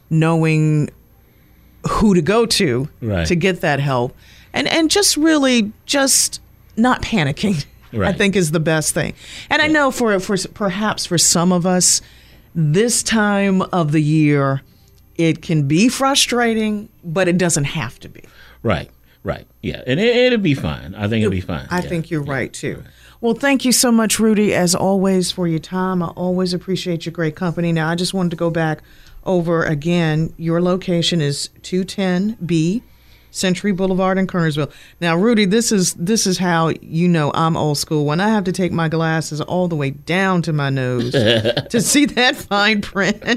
knowing 0.09 0.89
who 1.89 2.13
to 2.13 2.21
go 2.21 2.45
to 2.45 2.89
Right. 3.01 3.25
to 3.27 3.35
get 3.35 3.61
that 3.61 3.79
help, 3.79 4.15
and, 4.53 4.67
and 4.67 4.91
just 4.91 5.15
really 5.15 5.71
just 5.85 6.41
not 6.75 7.01
panicking. 7.01 7.65
I 7.93 8.11
think 8.11 8.35
is 8.35 8.51
the 8.51 8.59
best 8.59 8.93
thing. 8.93 9.13
And 9.49 9.61
I 9.61 9.67
know 9.67 9.91
for 9.91 10.19
for 10.19 10.37
perhaps 10.53 11.05
for 11.05 11.17
some 11.17 11.53
of 11.53 11.65
us, 11.65 12.01
this 12.59 13.03
time 13.03 13.61
of 13.61 13.91
the 13.91 14.01
year, 14.01 14.63
it 15.15 15.43
can 15.43 15.67
be 15.67 15.87
frustrating, 15.89 16.89
but 17.03 17.27
it 17.27 17.37
doesn't 17.37 17.65
have 17.65 17.99
to 17.99 18.09
be. 18.09 18.23
Right. 18.63 18.89
Right. 19.23 19.45
Yeah. 19.61 19.83
And 19.85 19.99
it, 19.99 20.15
it'll 20.15 20.39
be 20.39 20.55
fine. 20.55 20.95
I 20.95 21.07
think 21.07 21.21
it'll 21.21 21.31
be 21.31 21.39
fine. 21.41 21.67
I 21.69 21.81
Yeah. 21.81 21.89
think 21.89 22.09
you're 22.09 22.23
right 22.23 22.51
too. 22.51 22.83
Well, 23.21 23.33
thank 23.35 23.63
you 23.63 23.71
so 23.71 23.91
much, 23.91 24.19
Rudy, 24.19 24.53
as 24.55 24.73
always, 24.73 25.31
for 25.31 25.47
your 25.47 25.59
time. 25.59 26.01
I 26.01 26.07
always 26.09 26.53
appreciate 26.53 27.05
your 27.05 27.13
great 27.13 27.35
company. 27.35 27.71
Now, 27.71 27.89
I 27.89 27.95
just 27.95 28.13
wanted 28.13 28.29
to 28.31 28.35
go 28.35 28.49
back 28.49 28.81
over 29.23 29.63
again. 29.63 30.33
Your 30.37 30.61
location 30.61 31.21
is 31.21 31.49
210B 31.61 32.81
Century 33.37 33.71
Boulevard 33.71 34.17
in 34.17 34.27
Kernersville. 34.27 34.71
Now, 34.99 35.15
Rudy, 35.15 35.45
this 35.45 35.71
is 35.71 35.93
this 35.93 36.27
is 36.27 36.37
how 36.37 36.69
you 36.81 37.07
know 37.07 37.31
I'm 37.33 37.55
old 37.55 37.77
school. 37.77 38.05
When 38.05 38.19
I 38.19 38.29
have 38.29 38.43
to 38.45 38.51
take 38.51 38.71
my 38.71 38.89
glasses 38.89 39.41
all 39.41 39.67
the 39.67 39.75
way 39.75 39.91
down 39.91 40.41
to 40.43 40.53
my 40.53 40.69
nose 40.69 41.11
to 41.13 41.81
see 41.81 42.05
that 42.05 42.35
fine 42.35 42.81
print. 42.81 43.21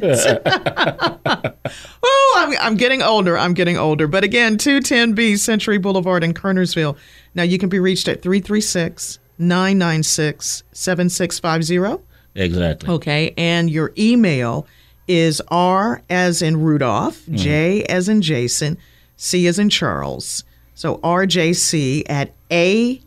oh, 2.03 2.35
I'm, 2.39 2.57
I'm 2.61 2.77
getting 2.77 3.03
older. 3.03 3.37
I'm 3.37 3.55
getting 3.55 3.77
older. 3.77 4.07
But 4.07 4.25
again, 4.25 4.57
210B 4.57 5.39
Century 5.39 5.79
Boulevard 5.79 6.25
in 6.25 6.35
Kernersville. 6.35 6.97
Now, 7.35 7.43
you 7.43 7.59
can 7.59 7.69
be 7.69 7.79
reached 7.79 8.09
at 8.09 8.23
336 8.23 9.19
996 9.39 10.63
7650. 10.73 12.05
Exactly. 12.35 12.89
Okay. 12.89 13.35
And 13.37 13.71
your 13.71 13.93
email 13.99 14.67
is 15.09 15.43
R 15.49 16.03
as 16.09 16.41
in 16.41 16.61
Rudolph, 16.61 17.21
J 17.33 17.81
mm-hmm. 17.81 17.93
as 17.93 18.09
in 18.09 18.23
Jason, 18.23 18.79
C 19.23 19.47
is 19.47 19.59
in 19.59 19.69
Charles. 19.69 20.45
So 20.75 20.97
RJC 20.99 22.05
at 22.09 22.35
ANC 22.49 23.03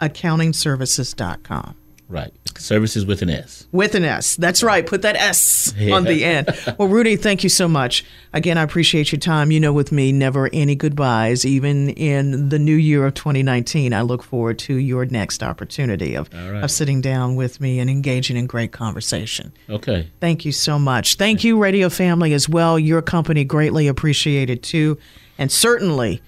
accountingservices.com. 0.00 1.76
Right. 2.08 2.32
Services 2.58 3.06
with 3.06 3.22
an 3.22 3.30
S. 3.30 3.66
With 3.72 3.94
an 3.94 4.04
S. 4.04 4.36
That's 4.36 4.62
right. 4.62 4.86
Put 4.86 5.02
that 5.02 5.16
S 5.16 5.72
Yeah. 5.76 5.94
on 5.94 6.04
the 6.04 6.24
end. 6.24 6.48
Well, 6.78 6.88
Rudy, 6.88 7.16
thank 7.16 7.42
you 7.42 7.48
so 7.48 7.66
much. 7.66 8.04
Again, 8.32 8.58
I 8.58 8.62
appreciate 8.62 9.10
your 9.10 9.18
time. 9.18 9.50
You 9.50 9.58
know, 9.58 9.72
with 9.72 9.90
me, 9.90 10.12
never 10.12 10.48
any 10.52 10.74
goodbyes. 10.74 11.44
Even 11.44 11.90
in 11.90 12.50
the 12.50 12.58
new 12.58 12.74
year 12.76 13.06
of 13.06 13.14
2019, 13.14 13.92
I 13.94 14.02
look 14.02 14.22
forward 14.22 14.58
to 14.60 14.74
your 14.74 15.06
next 15.06 15.42
opportunity 15.42 16.14
of, 16.14 16.28
right. 16.32 16.62
of 16.62 16.70
sitting 16.70 17.00
down 17.00 17.36
with 17.36 17.60
me 17.60 17.80
and 17.80 17.88
engaging 17.90 18.36
in 18.36 18.46
great 18.46 18.70
conversation. 18.72 19.52
Okay. 19.70 20.08
Thank 20.20 20.44
you 20.44 20.52
so 20.52 20.78
much. 20.78 21.16
Thank 21.16 21.42
you, 21.42 21.58
radio 21.58 21.88
family, 21.88 22.32
as 22.34 22.48
well. 22.48 22.78
Your 22.78 23.02
company 23.02 23.44
greatly 23.44 23.88
appreciated 23.88 24.62
too. 24.62 24.98
And 25.38 25.50
certainly 25.50 26.22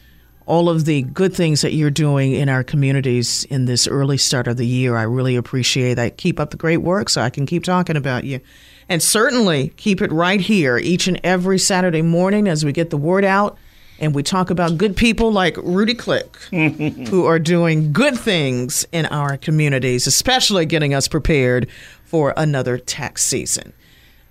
all 0.47 0.69
of 0.69 0.85
the 0.85 1.03
good 1.03 1.35
things 1.35 1.61
that 1.61 1.73
you're 1.73 1.91
doing 1.91 2.33
in 2.33 2.49
our 2.49 2.63
communities 2.63 3.45
in 3.45 3.65
this 3.65 3.87
early 3.89 4.17
start 4.17 4.47
of 4.47 4.57
the 4.57 4.67
year. 4.67 4.97
I 4.97 5.03
really 5.03 5.37
appreciate 5.37 5.95
that. 5.95 6.17
Keep 6.17 6.39
up 6.39 6.51
the 6.51 6.57
great 6.57 6.79
work 6.79 7.09
so 7.09 7.21
I 7.21 7.31
can 7.31 7.47
keep 7.47 7.65
talking 7.65 7.97
about 7.97 8.25
you. 8.25 8.41
And 8.89 9.03
certainly 9.03 9.69
keep 9.77 10.01
it 10.01 10.13
right 10.13 10.41
here 10.41 10.79
each 10.79 11.09
and 11.09 11.21
every 11.25 11.59
Saturday 11.59 12.03
morning 12.03 12.47
as 12.47 12.65
we 12.65 12.73
get 12.73 12.91
the 12.91 12.97
word 12.97 13.25
out 13.25 13.59
and 13.99 14.15
we 14.15 14.23
talk 14.23 14.51
about 14.51 14.77
good 14.77 14.97
people 14.97 15.33
like 15.33 15.57
Rudy 15.57 15.95
Click 15.95 16.37
who 16.51 17.25
are 17.25 17.39
doing 17.39 17.93
good 17.93 18.17
things 18.17 18.87
in 18.93 19.07
our 19.07 19.37
communities, 19.37 20.07
especially 20.07 20.67
getting 20.67 20.95
us 20.95 21.09
prepared 21.09 21.69
for 22.05 22.35
another 22.37 22.79
tax 22.79 23.25
season. 23.25 23.73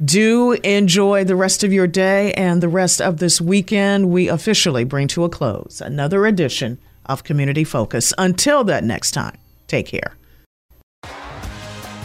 Do 0.03 0.51
enjoy 0.51 1.23
the 1.23 1.37
rest 1.37 1.63
of 1.63 1.71
your 1.71 1.87
day 1.87 2.33
and 2.33 2.61
the 2.61 2.67
rest 2.67 2.99
of 2.99 3.19
this 3.19 3.39
weekend. 3.39 4.09
We 4.09 4.27
officially 4.27 4.83
bring 4.83 5.07
to 5.09 5.23
a 5.23 5.29
close 5.29 5.79
another 5.79 6.25
edition 6.25 6.79
of 7.05 7.23
Community 7.23 7.63
Focus. 7.63 8.13
Until 8.17 8.65
that 8.65 8.83
next 8.83 9.11
time, 9.11 9.37
take 9.67 9.85
care. 9.85 10.17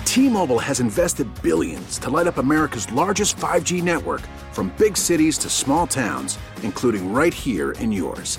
T-Mobile 0.04 0.60
has 0.60 0.78
invested 0.78 1.26
billions 1.42 1.98
to 1.98 2.10
light 2.10 2.28
up 2.28 2.38
America's 2.38 2.90
largest 2.92 3.36
5G 3.36 3.82
network 3.82 4.20
from 4.52 4.72
big 4.78 4.96
cities 4.96 5.36
to 5.38 5.50
small 5.50 5.88
towns, 5.88 6.38
including 6.62 7.12
right 7.12 7.34
here 7.34 7.72
in 7.72 7.90
yours. 7.90 8.38